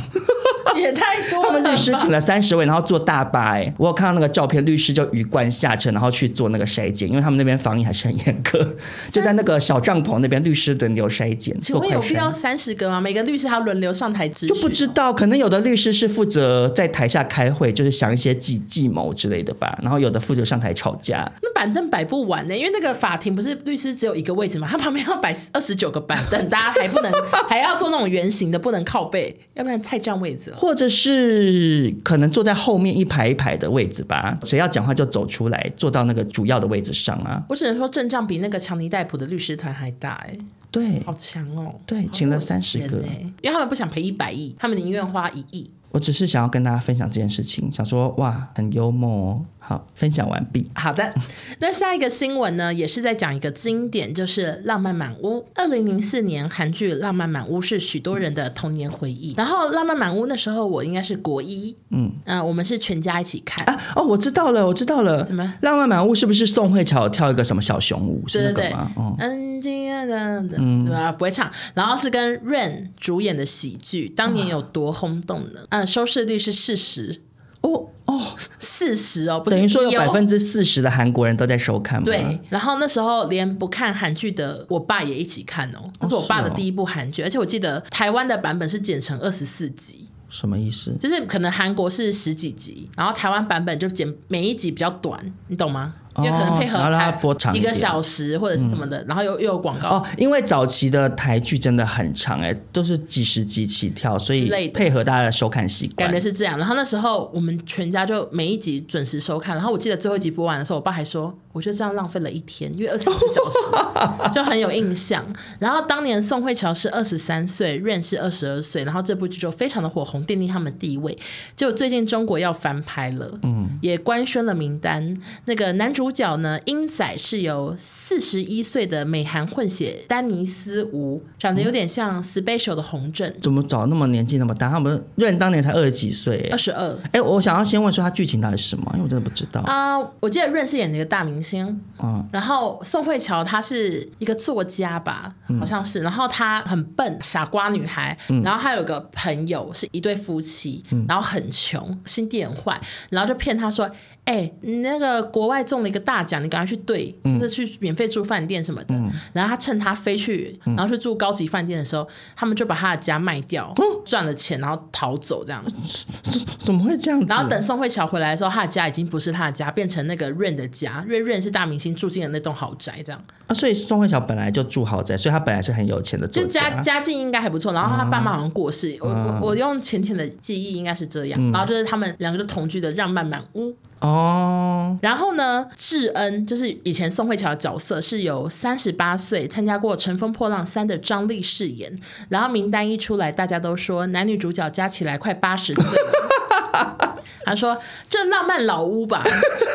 [0.79, 1.47] 也太多了。
[1.47, 3.51] 他们律师请了三十位，然后坐大巴。
[3.51, 8.75] 哎，我有看到那个照片，律师就鱼贯下车，然后去做那个筛检，因为他们那边防疫还是很严格，
[9.11, 11.55] 就在那个小帐篷那边，律师轮流筛检。
[11.61, 13.01] 请问有必要三十个吗？
[13.01, 14.27] 每个律师还要轮流上台？
[14.29, 19.77] 就不知道，可能有的律师是负责在台下开会，就是想一些计计谋之类的吧。
[19.81, 21.29] 然后有的负责上台吵架。
[21.41, 22.55] 那板凳摆不完呢？
[22.55, 27.11] 因为那个法庭不是律师只有一个位置嘛，他旁边要摆二十九个板凳，大家还不能
[27.49, 30.57] 还要做那种圆形的，不能靠背，要不然太占位置了。
[30.61, 37.43] 或者是可能坐在后面一排一排的位置吧，谁要讲话就走出来，坐到那个主要的位置上啊。
[37.49, 40.37] 我只能说阵仗比那个强尼戴普的律师团还大哎，
[40.69, 42.97] 对，好强哦，对，请了三十个，
[43.41, 45.67] 因为他们不想赔一百亿，他们宁愿花一亿。
[45.89, 49.45] 我只是想要跟大家分享这件事情，想说哇，很幽默哦。
[49.63, 50.69] 好，分享完毕。
[50.73, 51.13] 好的，
[51.59, 55.39] 那下一个新闻呢，也是在讲一个经典，就是《浪漫满屋》。
[55.53, 59.35] 二零零四年韩剧《浪漫满屋》是许多人的童年回忆。
[59.37, 63.79] 然后《浪漫满屋》那时候我应该是国一，嗯嗯、呃，我们是全家一起看啊。
[63.95, 65.23] 哦，我知道了，我知道了。
[65.23, 65.43] 怎么？
[65.63, 68.23] 《浪漫满屋》是不是宋慧乔跳一个什么小熊舞？
[68.27, 68.91] 对对对，是那个吗？
[68.95, 71.11] 哦、嗯，亲爱的，嗯，对吧？
[71.11, 71.49] 不会唱。
[71.75, 75.59] 然后是跟 Rain 主演的喜剧，当年有多轰动呢？
[75.69, 77.21] 嗯、收视率是四十。
[77.61, 82.05] 哦哦，四十哦，不是等于说有百分之四十的韩国人都在收看吗？
[82.05, 90.95] 对，然后那时候连不看韩剧的我爸也一起看哦，那是我爸的第一部韩剧，哦哦、而且我记得台湾的版本是剪成二十四集，什么意思？
[90.99, 95.93] 就是可能韩国是十几集，然后台湾版本就剪每一集比较短，你懂吗？
[96.17, 100.05] 因为可能配合台一个小时或者是什么的，哦、然后又又有广告哦。
[100.17, 106.57] 因为早期的台剧真的很长哎，都是几十集起跳，所以配合大家的收看习惯，感觉是这样。
[106.57, 109.55] 然后那时候我们全家就每一集准时收看。
[109.55, 113.57] 然后我记得最后一集播完的时候，我爸还说：“我就这样浪费了一天，因为二十四小时
[114.33, 115.23] 就很有印象。
[115.59, 121.17] 然后当年宋慧乔是二十三岁，Rain 是二十二岁，然后这部剧就非常的火红，奠定他们地位。
[121.55, 125.15] 就最近中国要翻拍了，嗯，也官宣了名单。
[125.45, 133.31] 那个男主角呢，英仔是由四十一岁的美韩混血丹尼斯吴，长得有点像 Special 的洪正。
[133.41, 134.69] 怎么找那么年纪那么大？
[134.69, 136.97] 他们 Rain 当年才二十几岁，二十二。
[137.11, 138.89] 哎，我想要先问说他剧情到底是什么？
[138.93, 139.97] 因为我真的不知道啊。
[139.97, 146.01] Uh, 我记得 Rain 是演的一个大明星，嗯，然后宋慧乔她是一个作家吧，好像是。
[146.01, 148.17] 然后她很笨，傻瓜女孩。
[148.29, 152.79] 嗯、然后她有个朋友是一对夫妻，嗯、然后很穷，心地很坏，
[153.09, 153.89] 然后就骗她说。
[154.23, 158.93] 哎、欸，你那个国外中了一个大奖，你赶快去兑，嗯、就是去免费住饭店什么的。
[158.93, 163.73] 嗯、然后他趁他飞去，然后去住高级饭店的时候，嗯、他们就把他的家卖掉，
[164.05, 165.65] 赚、嗯、了钱，然后逃走这样。
[166.59, 167.25] 怎么会这样子？
[167.27, 173.23] 然后等宋慧乔回来的时候，他的家已经不是他的家，变成那个 Rain 的家，因为 Rain 是大明星住进了那栋豪宅这样。
[173.47, 177.71] 啊，所以宋慧乔本来就住豪宅，所以她本来是很有钱的，就家家境应该还不错。
[177.73, 181.39] 然后她爸妈好像过世，嗯、我我我用浅浅的记忆应该是这样。
[181.39, 183.73] 嗯、然后就是他们两个就同居的浪漫满屋。
[183.99, 191.93] 哦，然后呢，智恩就是以前宋慧乔的角色，是由三十八岁参加过《乘风破浪三》的张力饰演。
[192.29, 197.21] 然后名单一出来，大家都说男女主角加起来快八十岁了。
[197.45, 197.77] 他说
[198.09, 199.23] ：“这浪漫老屋吧，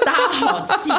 [0.05, 0.91] 大家好气。”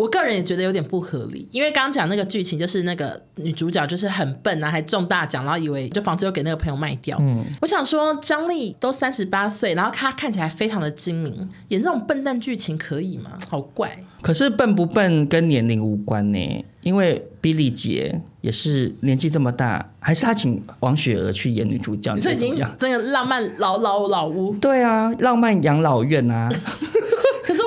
[0.00, 7.18] 我个人也觉得有点不合理，因为刚刚讲那个剧情就是那个女主角就是很笨啊，还中大奖，然后以为就房子又给那个朋友卖掉。
[7.20, 13.38] 嗯，我想说张丽都三十八岁，然后她看起来非常的精明，演这种笨蛋剧情可以吗？
[13.50, 14.02] 好怪。
[14.22, 24.54] 可是笨不笨跟年龄无关呢，因为 Billy 姐也是年纪这么大，还是她请王雪儿去演女主角，所以已经真的浪漫老老老屋。
[24.56, 26.50] 对啊，浪漫养老院啊。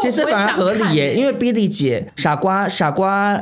[0.01, 3.39] 其实反而合理耶，因为 Billy 姐傻瓜傻瓜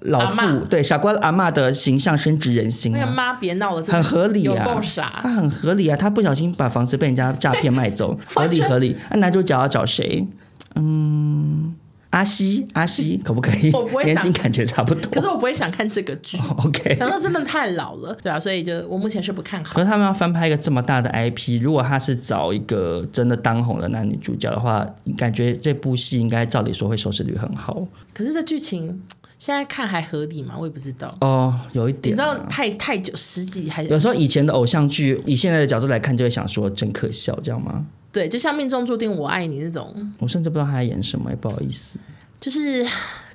[0.00, 2.98] 老妇，嬷对傻瓜阿妈的形象深植人心，啊。
[3.00, 8.94] 那个妈别闹了，很合理啊，够傻，他很合理啊，她不小心把房子被人家诈骗 卖走，合理合理。
[9.10, 10.26] 那男主角要找谁？
[10.74, 11.74] 嗯。
[12.12, 13.70] 阿西，阿西 可不可以？
[13.72, 15.10] 我不会想，年纪感觉差不多。
[15.10, 16.36] 可是我不会想看这个剧。
[16.38, 19.74] Oh, OK，想说真的太老了，对啊，所以就我目前是不看好。
[19.74, 24.86] 可是他们要翻拍一个这么大的 IP，如果他是找一个真的当红的男女主角的话，
[25.16, 27.86] 感觉这部戏应该照理说会收视率很好。
[28.12, 29.00] 可是这剧情
[29.38, 30.54] 现在看还合理吗？
[30.58, 31.16] 我也不知道。
[31.22, 37.86] 哦，有一点、啊，你知道太太久十几还有时候以前的偶像剧，以现在的角度来看，就会想说真可笑，这样吗？
[38.12, 40.12] 对，就像命中注定我爱你那种。
[40.18, 41.98] 我甚至不知道他在演什么，也不好意思。
[42.38, 42.86] 就是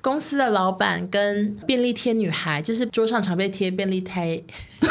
[0.02, 4.44] 公司的老板跟便利贴女孩，就是桌上常被贴便利贴。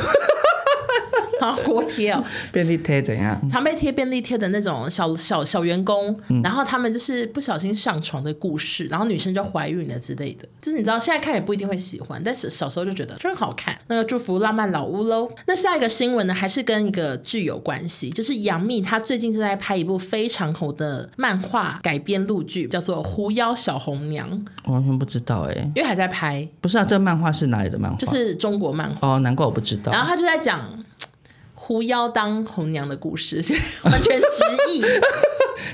[1.40, 2.22] 好锅贴哦，
[2.52, 3.40] 便利贴怎样？
[3.48, 10.46] 常被贴便利贴的那种小小小员工，嗯、然后他们就是不小心上床的故事，然后女生就怀孕了之类的。
[10.60, 13.76] 就是你知道，现在看也不一定会喜欢，但是小时候就觉得真好看。
[13.88, 15.30] 那个祝福浪漫老屋喽。
[15.46, 24.28] 那下一个新闻呢，还是跟一个剧有关系，就是杨幂她最近正在拍一部非常红的漫画改编录剧，叫做《狐妖小红娘》。
[24.64, 26.46] 我完全不知道哎，因为还在拍。
[26.60, 27.96] 不是啊，这个漫画是哪里的漫画？
[27.98, 29.08] 就是中国漫画。
[29.08, 29.92] 哦，难怪我不知道。
[29.92, 30.60] 然后他就在讲。
[31.66, 33.42] 狐妖当红娘的故事，
[33.82, 34.26] 完全直
[34.68, 34.82] 译。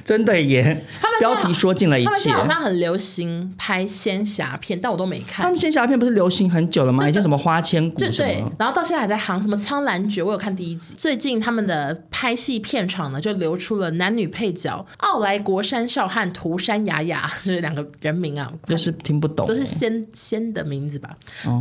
[0.05, 0.85] 真的耶！
[1.01, 2.31] 他们标题说尽了一切。
[2.31, 5.43] 他们好像很流行拍仙侠片，但我都没看。
[5.45, 7.09] 他们仙侠片不是流行很久了吗？
[7.09, 10.95] 以前什么花千骨什么，对，然后到现在还在行什么苍兰诀，我有看第一集。
[10.97, 21.11] 最近他们的拍戏片场呢，就流出了男女配角奥莱国山少和涂山雅雅，就是两个人名啊，就是听不懂，都是仙仙的名字吧。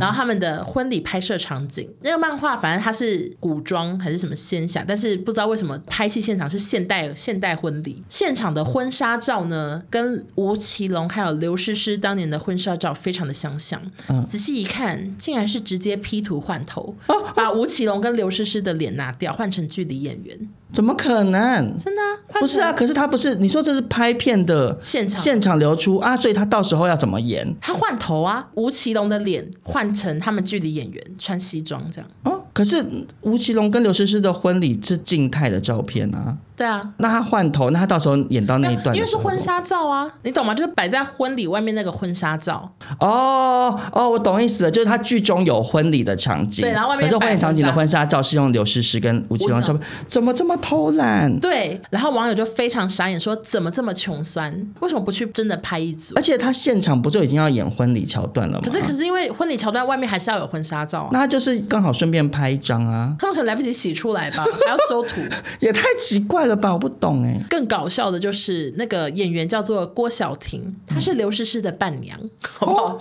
[0.00, 8.02] 后他们的婚礼拍摄场景，那个漫画反正它是古装还是什么仙侠，但是不知道为什么拍戏现场是现代现代婚礼。
[8.08, 13.80] 现场的婚纱照呢，跟吴奇隆还有刘诗诗当年的婚纱照非常的相像。
[14.08, 16.94] 嗯，仔细一看，竟然是直接 P 图换头，
[17.34, 20.48] 把吴奇隆跟刘诗诗的脸拿掉，换成距离演员。
[20.72, 21.76] 怎么可能？
[21.78, 22.40] 真的、啊？
[22.40, 27.54] 不是啊，可是他不是你说这是拍片的现场现场流出啊，所以他到时候要怎么演？
[27.60, 32.10] 他换头啊，吴奇隆的脸换成他们距离演员穿西装这样。
[32.24, 32.82] 哦，可是
[33.20, 36.38] 吴奇隆跟刘诗诗的婚礼是静态的照片啊。
[36.62, 40.54] 对啊，那他换头，那他到时候演到那一段，因为是婚纱照啊，你懂吗？
[40.54, 42.72] 就是摆在婚礼外面那个婚纱照。
[43.00, 51.36] 哦哦，我懂意思了，就是他剧中有婚礼的场景，对，然后外面可是婚礼场景的婚纱照是用刘诗诗跟吴奇隆照片，怎么这么偷懒？
[51.40, 54.52] 对，然后网友就非常傻眼，说怎么这么穷酸？
[54.78, 56.14] 为什么不去真的拍一组？
[56.14, 58.62] 而且他现场不就已经要演婚礼桥段了吗？
[58.64, 63.16] 可是可是因为婚礼桥段外面还是要有婚纱照啊，那他就是刚好顺便拍一张啊。
[63.18, 65.20] 他们可能来不及洗出来吧，还要收图，
[65.58, 66.51] 也太奇怪了。
[66.54, 66.72] 了吧？
[66.72, 67.40] 我不懂哎。
[67.48, 72.98] 更搞笑的就是那个演员叫做郭晓婷，她是刘诗诗的伴娘， 好不好？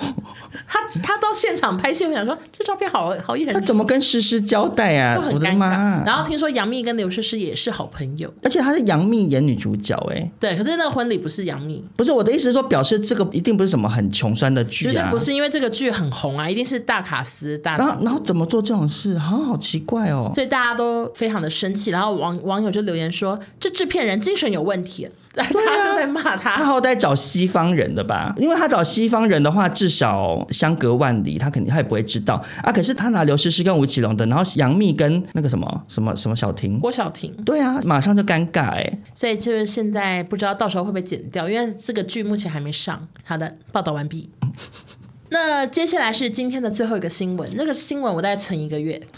[0.67, 5.15] 她她到现场拍戏，我想说这照片好好演，她怎么跟诗诗交代啊？
[5.15, 6.05] 就很尴尬。
[6.05, 10.31] 然后听说杨幂跟刘诗诗也是好朋友，而且她是杨幂演女主角哎。
[10.39, 17.77] 对，可是那个婚礼不是杨幂，不是我的意思是说，表示这个一定不是什么很穷酸的剧啊，绝对不是，因为这个剧很红啊，一定是大卡司大。
[17.77, 19.17] 然后然后怎么做这种事？
[19.17, 20.29] 好好奇怪哦。
[20.33, 25.09] 所以大家都非常的生气，然后网网友就留言说，这制片人精神有问题。
[25.33, 28.33] 大家都在骂他，他好歹找西方人的吧？
[28.35, 32.69] 因为他找西方人的话，至少相隔万里，他肯定他也不会知道啊。
[32.69, 38.99] 可是他拿刘诗诗跟吴奇隆的，然后杨幂跟那个什么什么什么小婷，郭小婷，对啊，马上就尴尬哎。
[39.15, 43.07] 所以就是现在不知道到时候会不会剪掉，因为这个剧目前还没上。
[43.23, 44.29] 好的，报道完毕。
[45.33, 49.01] 那接下来是今天的最后一个新闻，那个新闻我大概存一个月。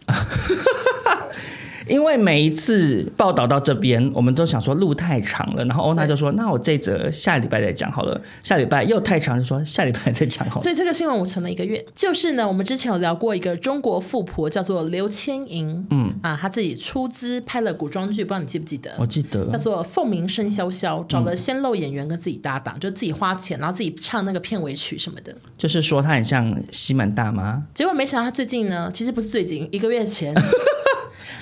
[1.88, 10.64] 因为每一次报道到这边，我们都想说路太长了，然后欧娜就说：“那我这则下礼拜再讲好了。”下礼拜又太长，就说下礼拜再讲好了。
[10.64, 11.84] 所以这个新闻我存了一个月。
[11.96, 18.92] 就是呢，我们之前有聊过一个中国富婆，叫做刘千莹，嗯啊，她自己出资拍了古装剧，不知道你记不记得？
[18.98, 25.36] 我记得，叫做《凤鸣声萧萧》，找了鲜肉演员跟自己搭档，嗯、就自己花钱，然后自己唱那个片尾曲什么的。
[25.58, 30.34] 就是说她很像西门大妈，结果没想到她最近呢，其实不是最近，一个月前。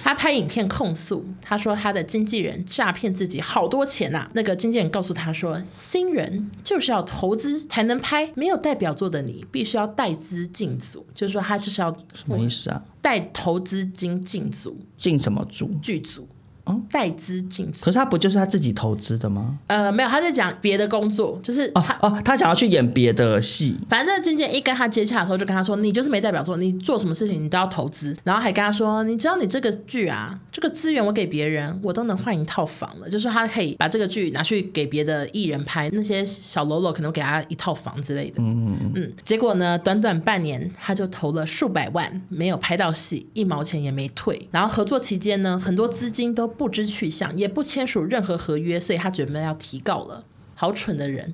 [0.03, 4.29] 他拍影片控诉，他说他的经纪人诈骗自己好多钱呐、啊。
[4.33, 12.81] 那个经纪人告诉他说，新人就是要投资才能拍，没有代表作的你必须要带资进组，就是说他就是要什么意思啊？
[13.01, 15.69] 带投资金进组，进什么组？
[15.81, 16.27] 剧组。
[16.71, 19.57] 嗯，带资进去，可是他不就是他自己投资的吗？
[19.67, 23.77] 呃，没有，他在讲别的工作，就是他哦，哦，他想要去演别的戏。
[23.89, 38.35] 反正经纪人一跟他接洽的时候，就跟他说：“你就是没代表作，你做什么事情你都要投资。”然后还跟他说：“你知道你这个剧啊，这个资源我给别人，我都能换一套房了。”就是他可以把这个剧拿去给别的艺人拍，那些小喽啰可能给他一套房之类的。
[38.39, 38.91] 嗯。
[38.95, 44.47] 嗯，结果呢，短短半年他就投了数百万，没有拍到戏，一毛钱也没退。
[44.51, 47.35] 然后合作期间呢，很多资金都不知去向。
[47.35, 50.23] 也不签署任何合约，所以他准备要提告了。
[50.53, 51.33] 好蠢的人，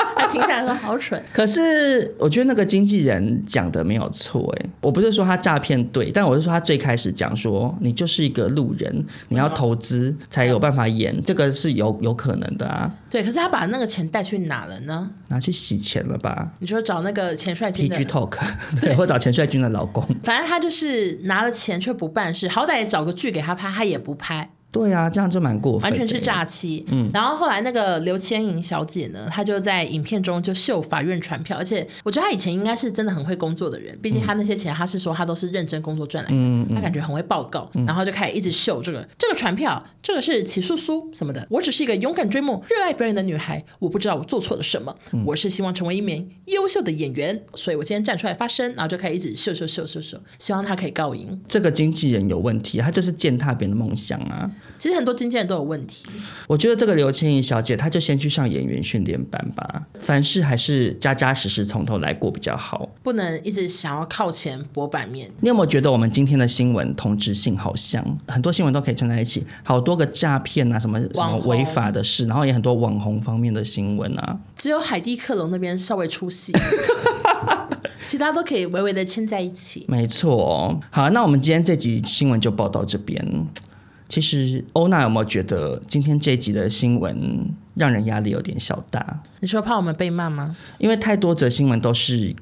[0.16, 1.22] 他听起来说好蠢。
[1.32, 12.90] 可是我觉得那个经纪人讲的没有错哎，我不是说他诈骗对，但我是说他最开始讲说你就是一个路人，你要投资才有办法演，这个是有有可能的啊。
[13.10, 15.10] 对，可是他把那个钱带去哪了呢？
[15.28, 16.50] 拿去洗钱了吧？
[16.58, 18.38] 你说找那个钱帅军的 PG Talk，
[18.80, 20.04] 对，或找钱帅军的老公。
[20.22, 24.50] 反正他就是拿了钱却不办事，好歹也找个剧给他拍，他也不拍。
[24.70, 26.84] 对啊，这样就蛮过分，完全是诈欺。
[26.90, 41.46] 嗯，然后后来那个刘千莹小姐呢，她就在影片中就秀法院传票，而且我觉得她以前应该是真的很会工作的人，毕竟她那些钱，她是说她都是认真工作赚来的，她感觉很会报告，然后就开始一直秀这个这个传票，这个是起诉书什么的。
[41.48, 44.94] 我只是一个勇敢追梦、热爱表演的女孩，我不知道我做错了什么，
[45.24, 51.40] 我是希望成为一名优秀的演员，所以我今天站出来发声，然后就开始一直秀秀秀秀秀，希望她可以告赢。
[51.48, 54.50] 这个经纪人有问题，他就是践踏别人的梦想啊。
[54.78, 56.06] 其实很多经纪人都有问题。
[56.46, 59.82] 我觉得这个刘青云小姐，她就先去上演员训练班吧。
[60.00, 65.28] 凡事还是扎扎实实从头来过比较好，不能一直想要靠前博版面。
[65.40, 69.44] 你有没有觉得我们今天的新闻同质性好像很多新闻都可以串在一起？
[69.64, 74.38] 好多个诈骗啊，什么什么违法的事，然后也很多网红方面的新闻啊。
[74.56, 76.52] 只有海蒂克隆那边稍微出戏，
[78.06, 79.84] 其他都可以微微的牵在一起。
[79.88, 80.78] 没错。
[80.90, 83.46] 好，那我们今天这集新闻就报到这边。
[84.08, 89.20] 其实欧娜有没有觉得今天这一集的新闻让人压力有点小大？
[89.40, 90.56] 你说怕我们被骂吗？
[90.78, 92.34] 因为太多则新闻都是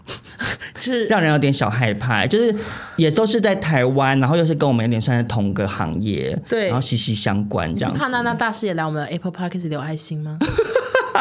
[0.81, 2.55] 是 让人有点小害怕，就是
[2.97, 7.93] 也都是在台湾，然后又是跟我们有点算是同个行业，对，然后息息相关这样。
[7.93, 10.39] 你怕娜娜大师也来我们的 Apple Podcast 留爱心吗？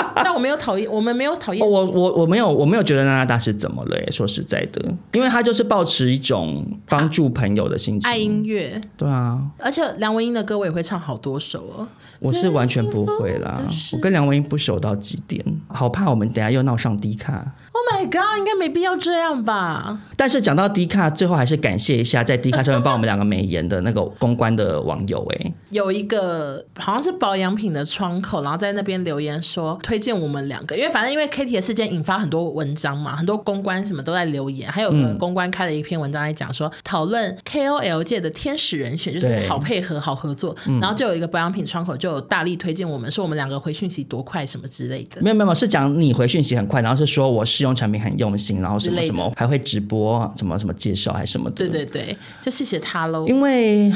[0.15, 1.67] 但我没有讨厌，我们没有讨厌、哦。
[1.67, 4.11] 我我我没有，我没有觉得娜娜大师怎么了？
[4.11, 4.81] 说实在的，
[5.13, 8.79] 因为他就是抱持一种帮助朋友的心情，爱音乐。
[8.97, 11.87] 对啊，而且梁文音的歌我也会唱好多首哦。
[12.19, 13.61] 我是完全不会啦，
[13.93, 17.53] 我跟梁文音不熟到极点，好怕我们等下又闹上低卡。
[17.71, 19.99] Oh my god，应该没必要这样吧？
[20.15, 29.77] 但是讲到低卡，最后还是感谢一下在低卡上面帮我们两个美颜的那个公关的网友哎，有一个好像是保养品的窗口，然后在那边留言说。
[29.85, 40.55] 推荐我们两个，因为反正因为 Kitty 的事件引发很多文章嘛，很多公关什么都在留言，还有个公关开了一篇文章来讲说，讨论 KOL 界的天使人选，就是好配合、好合作。
[40.81, 45.21] 然后就有一个保养品窗口就有大力推荐我们，说我们两个回讯息多快什么之类的。
[45.21, 51.55] 没有没有，是讲你回讯息很快，然后是说我试用产品很用心，然后什么什么还会直播什么什么介绍还是什么的。
[51.55, 53.27] 对对对，就谢谢他喽。
[53.27, 53.91] 因为。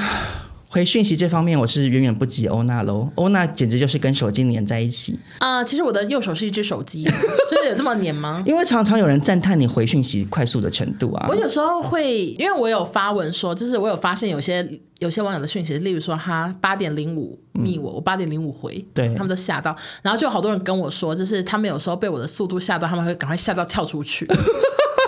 [0.72, 3.10] 回讯息这方面，我是远远不及欧娜喽。
[3.16, 5.66] 欧娜简直就是跟手机粘在一起啊、呃！
[5.66, 7.04] 其实我的右手是一只手机，
[7.50, 8.44] 真的有这么黏吗？
[8.46, 11.26] 因为常常有人赞叹你回讯息快速的程度啊。
[11.28, 14.64] 我有时候会，因为我有发文说，就是我有发现有些
[15.00, 24.28] 有些网友的讯息，例如说他八点零五密我，嗯、我八点零五回，对他们都吓到，然后就有好多人跟我说，就是他们有时候被我的速度吓到，他们会赶快吓到跳出去。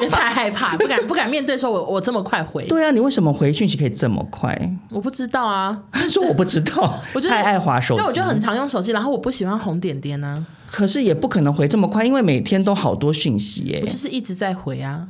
[0.02, 2.66] 因为太害怕，不敢不敢面对说我，我我这么快回。
[2.66, 4.58] 对啊，你为什么回讯息可以这么快？
[4.90, 10.46] 我不知道啊， 说我不知道，我太爱滑手机，因为我就很常用手机，然后我不喜欢红点点啊。
[10.70, 13.80] 可是也不可能回这么快，因为每天都好多讯息耶。
[13.84, 15.08] 我就是一直在回啊。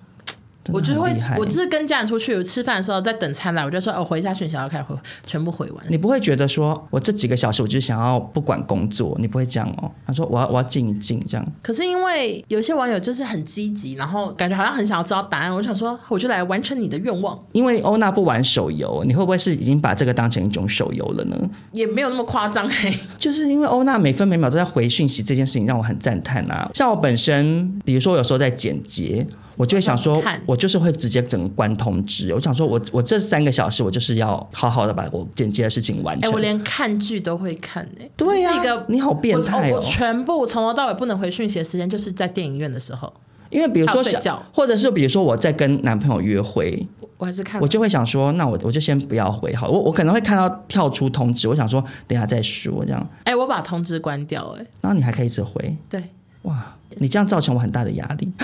[0.71, 4.95] 我就会，我就是跟家人出去吃饭的时候，在等餐来，我就说，哦，回一下讯息，要开始回，
[5.25, 5.83] 全部回完。
[5.89, 9.91] 你不会觉得说，我这几个小时，我就想要不管工作，你不会这样哦？
[10.05, 11.45] 他说，我要我要静一静，这样。
[11.63, 17.37] 可是因为有些网友就是很积极，然后感觉好像很想要知道答案，我想说，我就来完成你的愿望。
[17.53, 21.37] 因为欧娜不玩手游，你会不会是已经把这个当成一种手游了呢？
[21.71, 22.93] 也没有那么夸张嘿。
[23.17, 26.69] 就是因为欧娜每分每秒都在回讯息，这件事情让我很赞叹啊。
[26.73, 29.25] 像我本身，比如说有时候在剪辑。
[29.55, 32.33] 我就会想说，我就是会直接整个关通知。
[32.33, 36.29] 我想说我，我我这三个小时，我就是要好好的把我剪辑的事情完成。
[36.29, 38.11] 哎、欸，我连看剧都会看哎、欸。
[38.15, 39.75] 对呀、啊，一个你好变态哦！
[39.75, 43.11] 我全部从头到尾不能回讯息的时间，就是在电影院的时候。
[43.49, 46.87] 因为比如说睡觉，或者是比如说我在跟男朋友约会，
[47.17, 49.67] 我还是看，我就会想说，那我我就先不要回好。
[49.67, 53.09] 我我可能会看到跳出通知，我想说等一下再说这样。
[53.25, 55.75] 哎、欸，我把通知关掉哎、欸，然后你还可以一直回。
[55.89, 56.01] 对，
[56.43, 58.31] 哇，你这样造成我很大的压力。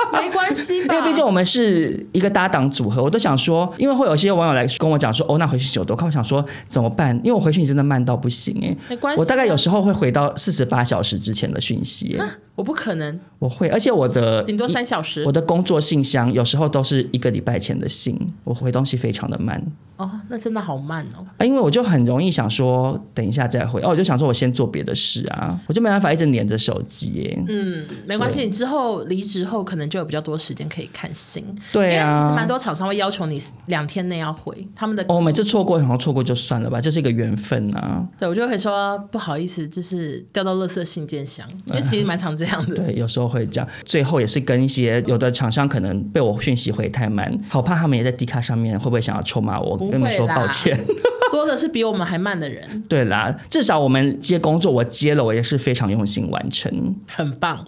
[0.12, 7.14] 没关系吧，因为毕竟我们是一个搭档组合，我都想说，因为会有些网友来跟我讲说，哦，那回去有多快，我想说怎么办？
[7.18, 12.18] 因为我回讯真的慢到不行哎， 没关系，我大概有时候会回到四十八小时之前的讯息，
[12.54, 19.62] 我不可能，我会，而且我的顶多三小时，我的工作信箱有时候都是一个礼拜前的信，我回东西非常的慢。
[19.96, 21.24] 哦，那真的好慢哦。
[21.38, 23.80] 啊，因为我就很容易想说，等一下再回。
[23.82, 27.44] 哦，我就想说我先做别的事啊，我就没办法一直黏着手机耶。
[27.48, 31.44] 嗯，没关系，你之后离职后可能就有比较多时间可以看信。
[31.72, 35.04] 对啊，因为其实蛮多厂商会要求你两天内要回他们的。
[35.08, 38.06] 哦，每次错过，然后错过就算了吧，就是一个缘分啊。
[38.18, 42.76] 对，我就会说不好意思，就是掉到垃圾信件箱，因为其实蛮常这样的。
[42.82, 43.68] 对，有时候会这样。
[43.84, 49.76] 最后也是跟一些有的厂商可能被我讯息回太慢，好怕他们也在 D 卡上面会不会想要臭骂我？
[49.78, 50.78] 跟你们说抱歉，
[51.32, 52.82] 多的是比我们还慢的人。
[52.88, 57.64] 对啦，至少我们接工作，我接了，我也是非常用心完成，很棒。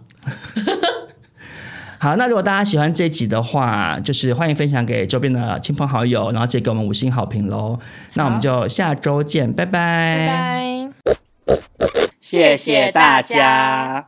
[2.03, 7.79] 好，那如果大家喜欢这集的话，就是欢迎分享给周边的亲朋好友，然后记得给我们五星好评喽。
[8.15, 11.55] 那我们就下周见，拜拜，拜拜，
[12.19, 14.07] 谢谢大家。